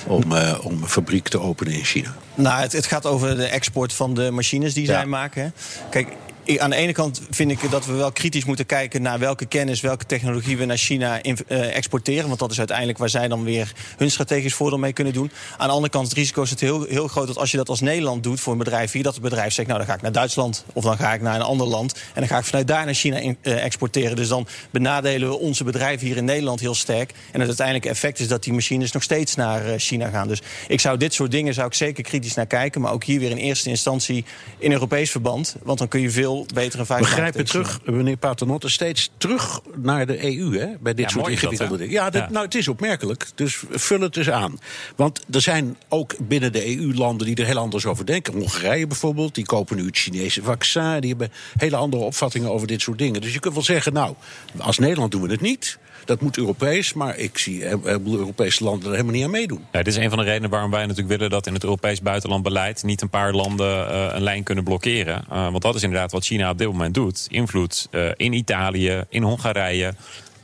[0.07, 2.15] om, uh, om een fabriek te openen in China?
[2.35, 4.93] Nou, het, het, gaat over de export van de machines die ja.
[4.93, 5.53] zij maken.
[5.89, 6.07] Kijk,
[6.47, 9.81] aan de ene kant vind ik dat we wel kritisch moeten kijken naar welke kennis,
[9.81, 12.27] welke technologie we naar China in, uh, exporteren.
[12.27, 15.31] Want dat is uiteindelijk waar zij dan weer hun strategisch voordeel mee kunnen doen.
[15.57, 17.69] Aan de andere kant, het risico is het heel, heel groot dat als je dat
[17.69, 20.01] als Nederland doet voor een bedrijf hier, dat het bedrijf zegt, nou dan ga ik
[20.01, 21.93] naar Duitsland of dan ga ik naar een ander land.
[21.93, 24.15] En dan ga ik vanuit daar naar China in, uh, exporteren.
[24.15, 27.11] Dus dan benadelen we onze bedrijven hier in Nederland heel sterk.
[27.31, 30.27] En het uiteindelijke effect is dat die machines nog steeds naar uh, China gaan.
[30.27, 32.81] Dus ik zou dit soort dingen zou ik zeker kritisch naar kijken.
[32.81, 34.25] Maar ook hier weer in eerste instantie
[34.57, 35.55] in Europees verband.
[35.63, 37.33] Want dan kun je veel betere veiligheid.
[37.33, 41.77] Begrijpen terug, meneer Paternotte, steeds terug naar de EU hè, bij dit ja, soort ingewikkelde
[41.77, 41.93] dingen.
[41.93, 43.27] Ja, ja, nou, het is opmerkelijk.
[43.35, 44.59] Dus vul het eens aan.
[44.95, 48.33] Want er zijn ook binnen de EU-landen die er heel anders over denken.
[48.33, 50.99] Hongarije bijvoorbeeld, die kopen nu het Chinese vaccin.
[50.99, 53.21] Die hebben hele andere opvattingen over dit soort dingen.
[53.21, 54.15] Dus je kunt wel zeggen, nou,
[54.57, 55.77] als Nederland doen we het niet.
[56.05, 59.65] Dat moet Europees, maar ik zie een Europese landen er helemaal niet aan meedoen.
[59.71, 62.01] Ja, dit is een van de redenen waarom wij natuurlijk willen dat in het Europees
[62.01, 65.25] buitenlandbeleid niet een paar landen uh, een lijn kunnen blokkeren.
[65.31, 67.27] Uh, want dat is inderdaad wat China op dit moment doet.
[67.29, 69.93] Invloed uh, in Italië, in Hongarije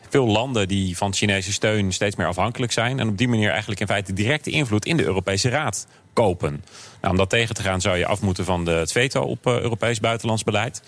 [0.09, 2.99] veel landen die van Chinese steun steeds meer afhankelijk zijn.
[2.99, 6.63] En op die manier eigenlijk in feite directe invloed in de Europese Raad kopen.
[7.01, 9.45] Nou, om dat tegen te gaan zou je af moeten van de, het veto op
[9.45, 10.81] Europees buitenlands beleid.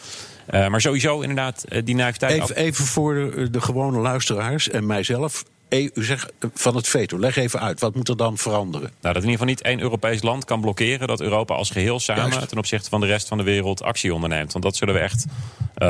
[0.52, 2.42] Uh, maar sowieso inderdaad uh, die naïviteit...
[2.42, 5.44] Even, even voor de, de, gewone luisteraars en mijzelf.
[5.70, 7.80] U zegt van het veto, leg even uit.
[7.80, 8.92] Wat moet er dan veranderen?
[9.02, 11.08] Nou, dat in ieder geval niet één Europees land kan blokkeren...
[11.08, 12.50] dat Europa als geheel samen Juist.
[12.50, 14.52] ten opzichte van de rest van de wereld actie onderneemt.
[14.52, 15.26] Want dat zullen we echt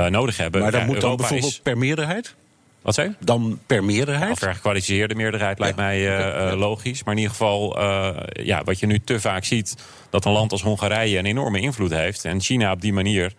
[0.10, 0.62] nodig hebben.
[0.62, 1.60] Maar dan ja, moet dan Europa bijvoorbeeld is...
[1.60, 2.36] per meerderheid?
[2.84, 4.32] Wat zei Dan per meerderheid?
[4.32, 5.84] Of per gekwalificeerde meerderheid lijkt ja.
[5.84, 7.04] mij uh, logisch.
[7.04, 9.76] Maar in ieder geval, uh, ja, wat je nu te vaak ziet...
[10.10, 12.26] dat een land als Hongarije een enorme invloed heeft...
[12.26, 13.34] en China op die manier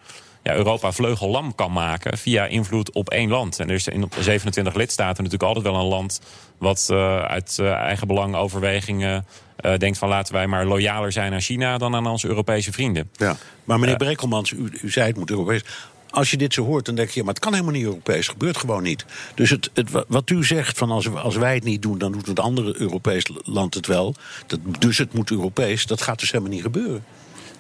[0.45, 3.61] ja, Europa vleugellam kan maken via invloed op één land.
[3.61, 6.21] En er is in 27 lidstaten natuurlijk altijd wel een land
[6.59, 9.27] wat uh, uit uh, eigen belang overwegingen
[9.61, 13.11] uh, denkt van laten wij maar loyaler zijn aan China dan aan onze Europese vrienden.
[13.17, 15.65] Ja, maar meneer Brekelmans, u, u zei het moet Europees.
[16.11, 18.29] Als je dit zo hoort, dan denk je, maar het kan helemaal niet Europees.
[18.29, 19.05] gebeurt gewoon niet.
[19.35, 22.27] Dus het, het, wat u zegt, van als, als wij het niet doen, dan doet
[22.27, 24.15] het andere Europees land het wel.
[24.47, 27.05] Dat, dus het moet Europees, dat gaat dus helemaal niet gebeuren.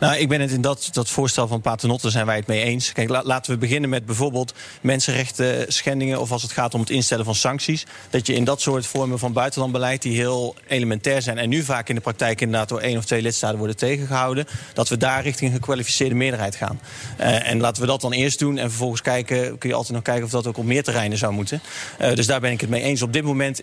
[0.05, 2.92] Nou, ik ben het in dat, dat voorstel van Paternotte zijn wij het mee eens.
[2.92, 6.20] Kijk, laten we beginnen met bijvoorbeeld mensenrechten schendingen...
[6.20, 7.86] of als het gaat om het instellen van sancties.
[8.11, 10.02] Dat je in dat soort vormen van buitenlandbeleid...
[10.02, 12.40] die heel elementair zijn en nu vaak in de praktijk...
[12.40, 14.46] inderdaad door één of twee lidstaten worden tegengehouden...
[14.74, 16.80] dat we daar richting een gekwalificeerde meerderheid gaan.
[17.20, 19.59] Uh, en laten we dat dan eerst doen en vervolgens kijken...
[19.59, 21.61] kun je altijd nog kijken of dat ook op meer terreinen zou moeten.
[22.00, 23.02] Uh, dus daar ben ik het mee eens.
[23.02, 23.62] Op dit moment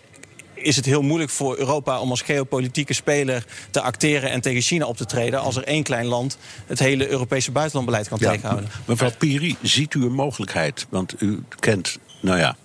[0.61, 4.85] is het heel moeilijk voor Europa om als geopolitieke speler te acteren en tegen China
[4.85, 5.41] op te treden.
[5.41, 8.69] als er één klein land het hele Europese buitenlandbeleid kan ja, tegenhouden.
[8.85, 10.85] Mevrouw Piri, ziet u een mogelijkheid?
[10.89, 12.55] Want u kent, nou ja,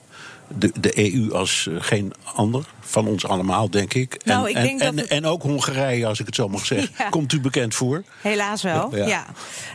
[0.48, 4.24] de, de EU als uh, geen ander van ons allemaal, denk ik.
[4.24, 6.90] Nou, en, ik denk en, dat en ook Hongarije, als ik het zo mag zeggen.
[6.98, 7.08] ja.
[7.08, 8.02] Komt u bekend voor?
[8.20, 9.06] Helaas wel, ja.
[9.06, 9.26] ja.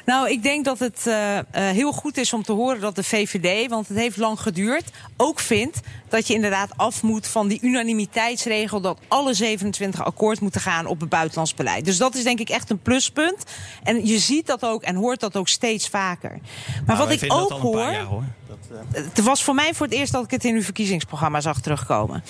[0.06, 3.04] Nou, ik denk dat het uh, uh, heel goed is om te horen dat de
[3.04, 4.84] VVD, want het heeft lang geduurd,
[5.18, 10.62] ook vindt dat je inderdaad af moet van die unanimiteitsregel dat alle 27 akkoord moeten
[10.62, 11.86] gaan op het buitenlands beleid.
[11.86, 13.44] Dus dat is denk ik echt een pluspunt.
[13.84, 16.40] En je ziet dat ook en hoort dat ook steeds vaker.
[16.86, 17.80] Maar nou, wat ik ook hoor.
[17.80, 18.24] Jaar, hoor.
[18.52, 19.04] Dat, uh...
[19.04, 22.24] Het was voor mij voor het eerst dat ik het in uw verkiezingsprogramma zag terugkomen.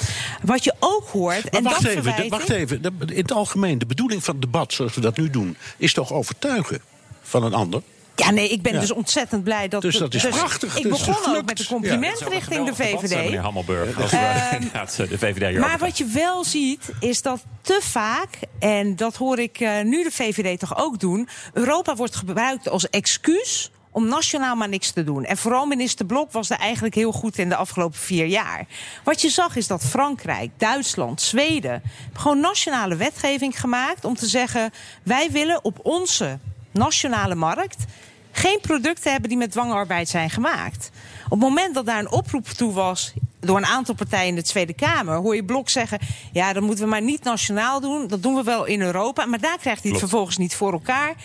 [0.44, 1.44] Wat je ook hoort.
[1.44, 2.82] Maar en wacht dat even, de, wacht even.
[3.08, 6.14] In het algemeen, de bedoeling van het debat zoals we dat nu doen, is toch
[6.14, 6.82] overtuigen
[7.22, 7.82] van een ander?
[8.16, 8.80] Ja, nee, ik ben ja.
[8.80, 9.82] dus ontzettend blij dat...
[9.82, 10.78] Dus dat is dus prachtig.
[10.78, 12.28] Ik begon dus ook met een compliment ja.
[12.28, 13.10] richting de VVD.
[13.10, 14.52] Zijn, meneer Hammelburg, als uh,
[15.10, 18.30] de VVD Maar wat je wel ziet, is dat te vaak...
[18.60, 21.28] en dat hoor ik uh, nu de VVD toch ook doen...
[21.54, 25.26] Europa wordt gebruikt als excuus om nationaal maar niks te doen.
[25.26, 28.66] En vooral minister Blok was er eigenlijk heel goed in de afgelopen vier jaar.
[29.04, 31.82] Wat je zag is dat Frankrijk, Duitsland, Zweden...
[32.14, 34.72] gewoon nationale wetgeving gemaakt om te zeggen...
[35.04, 36.40] wij willen op onze
[36.72, 37.86] nationale markt
[38.32, 40.92] geen producten hebben die met dwangarbeid zijn gemaakt.
[41.24, 44.44] Op het moment dat daar een oproep toe was door een aantal partijen in de
[44.44, 46.00] Tweede Kamer, hoor je Blok zeggen:
[46.32, 48.08] ja, dat moeten we maar niet nationaal doen.
[48.08, 51.16] Dat doen we wel in Europa, maar daar krijgt hij het vervolgens niet voor elkaar.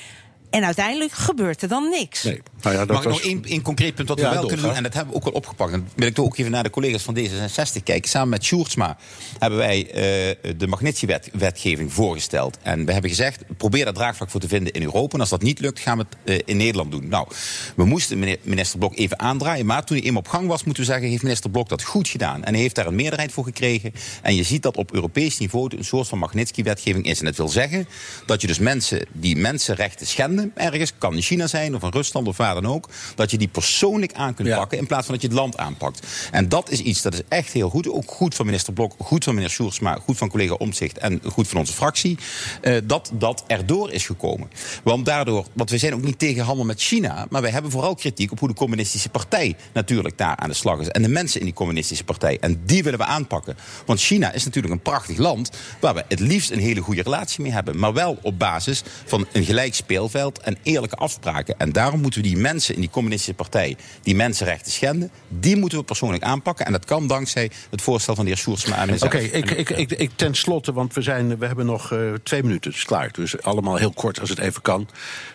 [0.50, 2.22] En uiteindelijk gebeurt er dan niks.
[2.22, 2.42] Nee.
[2.62, 3.12] Nou ja, dat Mag was...
[3.12, 4.70] nog één, één concreet punt wat we Ja, wel kunnen doen?
[4.70, 4.76] hè?
[4.76, 5.72] En dat hebben we ook wel opgepakt.
[5.72, 8.10] En dan wil ik toch ook even naar de collega's van D66 kijken.
[8.10, 8.96] Samen met Sjoerdsma
[9.38, 12.58] hebben wij eh, de magnetiewetgeving voorgesteld.
[12.62, 15.14] En we hebben gezegd, probeer daar draagvlak voor te vinden in Europa.
[15.14, 17.08] En als dat niet lukt, gaan we het eh, in Nederland doen.
[17.08, 17.28] Nou,
[17.76, 19.66] we moesten meneer- minister Blok even aandraaien.
[19.66, 21.08] Maar toen hij eenmaal op gang was, moeten we zeggen...
[21.08, 22.44] heeft minister Blok dat goed gedaan.
[22.44, 23.92] En hij heeft daar een meerderheid voor gekregen.
[24.22, 27.18] En je ziet dat op Europees niveau een soort van Magnitsky-wetgeving is.
[27.18, 27.88] En dat wil zeggen
[28.26, 30.35] dat je dus mensen die mensenrechten schenden...
[30.54, 32.88] ergens, kan in China zijn of in Rusland of waar dan ook...
[33.14, 34.56] dat je die persoonlijk aan kunt Ja.
[34.56, 34.78] pakken...
[34.78, 36.06] in plaats van dat je het land aanpakt.
[36.30, 37.88] En dat is iets, dat is echt heel goed.
[37.88, 39.98] Ook goed van minister Blok, goed van meneer Sjoerdsma...
[40.04, 42.18] goed van collega Omtzigt en goed van onze fractie...
[42.60, 44.50] eh, dat dat erdoor is gekomen.
[44.82, 47.26] Want daardoor, want we zijn ook niet tegen handel met China...
[47.30, 49.56] maar wij hebben vooral kritiek op hoe de communistische partij...
[49.72, 50.88] natuurlijk daar aan de slag is.
[50.88, 52.38] En de mensen in die communistische partij.
[52.40, 53.56] En die willen we aanpakken.
[53.86, 55.50] Want China is natuurlijk een prachtig land...
[55.80, 57.78] waar we het liefst een hele goede relatie mee hebben.
[57.78, 61.58] Maar wel op basis van een gelijk speelveld en eerlijke afspraken.
[61.58, 63.76] En daarom moeten we die mensen in die communistische partij...
[64.02, 66.66] die mensenrechten schenden, die moeten we persoonlijk aanpakken.
[66.66, 69.90] En dat kan dankzij het voorstel van de heer Sjoerdsma en Oké, ik, ik, ik,
[69.90, 73.12] ik ten slotte, want we, zijn, we hebben nog eh, twee minuten, het is klaar.
[73.12, 74.88] Dus allemaal heel kort als het even kan.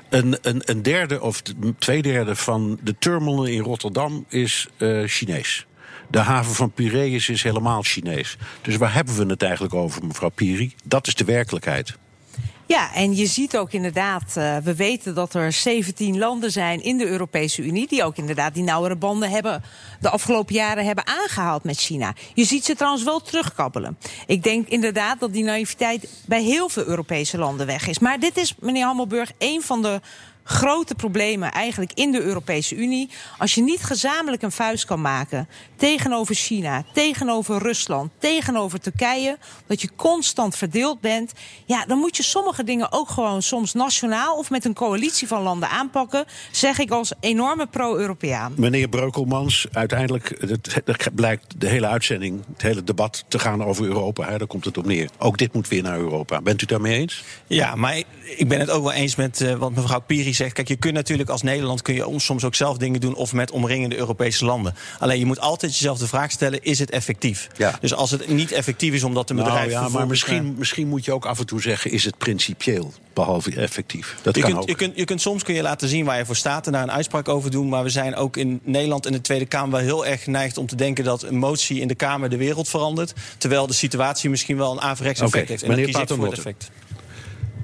[0.10, 1.42] Een, een, een derde of
[1.78, 5.66] twee derde van de terminal in Rotterdam is eh, Chinees.
[6.10, 8.38] De haven van Piraeus is helemaal Chinees.
[8.62, 10.74] Dus waar hebben we het eigenlijk over, mevrouw Piri?
[10.84, 11.98] Dat is de werkelijkheid.
[12.72, 16.98] Ja, en je ziet ook inderdaad, uh, we weten dat er 17 landen zijn in
[16.98, 19.64] de Europese Unie die ook inderdaad die nauwere banden hebben
[20.00, 22.14] de afgelopen jaren hebben aangehaald met China.
[22.34, 23.98] Je ziet ze trouwens wel terugkabbelen.
[24.28, 28.00] Ik denk inderdaad dat die naïviteit bij heel veel Europese landen weg is.
[28.00, 30.02] Maar dit is, meneer Hammelburg, een van de
[30.52, 33.10] grote problemen eigenlijk in de Europese Unie.
[33.38, 39.82] Als je niet gezamenlijk een vuist kan maken tegenover China, tegenover Rusland, tegenover Turkije, dat
[39.82, 41.32] je constant verdeeld bent,
[41.66, 45.42] ja, dan moet je sommige dingen ook gewoon soms nationaal of met een coalitie van
[45.42, 48.54] landen aanpakken, zeg ik als enorme pro-Europeaan.
[48.56, 53.86] Meneer Breukelmans, uiteindelijk het, het blijkt de hele uitzending, het hele debat te gaan over
[53.86, 54.30] Europa.
[54.30, 55.10] Hè, daar komt het op neer.
[55.18, 56.42] Ook dit moet weer naar Europa.
[56.42, 57.24] Bent u daarmee eens?
[57.48, 58.04] Ja, maar
[58.38, 60.54] ik ben het ook wel eens met uh, wat mevrouw Piri zegt.
[60.54, 63.52] kijk, je kunt natuurlijk als Nederland kun je soms ook zelf dingen doen of met
[63.52, 64.76] omringende Europese landen.
[65.00, 67.48] Alleen je moet altijd jezelf de vraag stellen: is het effectief?
[67.58, 67.78] Ja.
[67.82, 69.72] Dus als het niet effectief is omdat een bedrijf.
[69.72, 72.18] Nou ja, maar misschien, eh, misschien moet je ook af en toe zeggen: is het
[72.18, 74.18] principieel, behalve effectief?
[74.22, 74.70] Dat Je kan kunt, ook.
[74.70, 76.84] je, kunt, je kunt soms kun je laten zien waar je voor staat en daar
[76.84, 77.70] een uitspraak over doen.
[77.70, 80.68] Maar we zijn ook in Nederland in de Tweede Kamer wel heel erg geneigd om
[80.68, 83.14] te denken dat een motie in de Kamer de wereld verandert.
[83.38, 85.62] Terwijl de situatie misschien wel een averechts effect heeft.
[85.62, 86.72] En dan meneer kies ik voor het effect.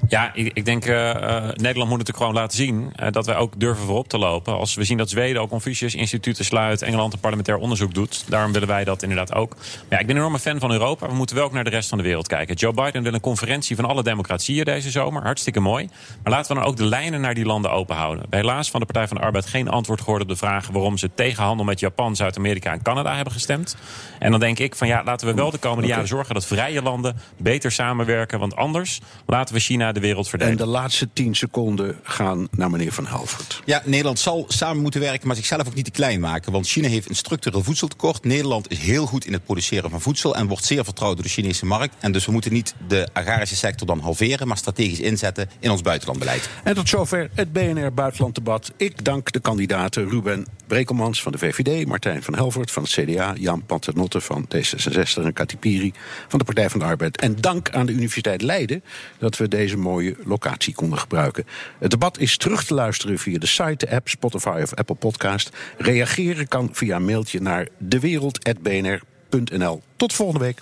[0.10, 1.14] Ja, ik, ik denk uh,
[1.54, 4.54] Nederland moet natuurlijk gewoon laten zien uh, dat wij ook durven voorop te lopen.
[4.54, 8.24] Als we zien dat Zweden ook Confucius-instituten sluit, Engeland een parlementair onderzoek doet.
[8.28, 9.56] Daarom willen wij dat inderdaad ook.
[9.56, 11.08] Maar ja, ik ben een enorme fan van Europa.
[11.08, 12.56] We moeten wel ook naar de rest van de wereld kijken.
[12.56, 15.24] Joe Biden wil een conferentie van alle democratieën deze zomer.
[15.24, 15.90] Hartstikke mooi.
[16.24, 18.26] Maar laten we dan ook de lijnen naar die landen open houden.
[18.30, 21.10] Helaas van de Partij van de Arbeid geen antwoord gehoord op de vraag waarom ze
[21.16, 23.76] tegen handel met Japan, Zuid-Amerika en Canada hebben gestemd.
[24.20, 26.82] En dan denk ik van ja, laten we wel de komende jaren zorgen dat vrije
[26.82, 28.40] landen beter samenwerken.
[28.40, 30.54] Want anders laten we China de wereld verdelen.
[30.54, 33.62] En de laatste tien seconden gaan naar meneer Van Helvert.
[33.66, 36.52] Ja, Nederland zal samen moeten werken, maar zichzelf ook niet te klein maken.
[36.52, 38.24] Want China heeft een structureel voedseltekort.
[38.24, 41.30] Nederland is heel goed in het produceren van voedsel en wordt zeer vertrouwd door de
[41.30, 41.96] Chinese markt.
[42.00, 45.82] En dus we moeten niet de agrarische sector dan halveren, maar strategisch inzetten in ons
[45.82, 46.50] buitenlandbeleid.
[46.64, 48.72] En tot zover het BNR Buitenlanddebat.
[48.78, 53.34] Ik dank de kandidaten Ruben Brekelmans van de VVD, Martijn van Helvert van het CDA,
[53.40, 55.94] Jan Paternotte van D66 en Kati Piri
[56.28, 57.22] van de Partij van de Arbeid.
[57.22, 58.84] En dank aan de Universiteit Leiden
[59.18, 61.46] dat we deze mooie locatie konden gebruiken.
[61.80, 65.50] Het debat is terug te luisteren via de site, de app, Spotify of Apple Podcast.
[65.78, 69.82] Reageren kan via mailtje naar dewereld.bnr.nl.
[69.96, 70.62] Tot volgende week.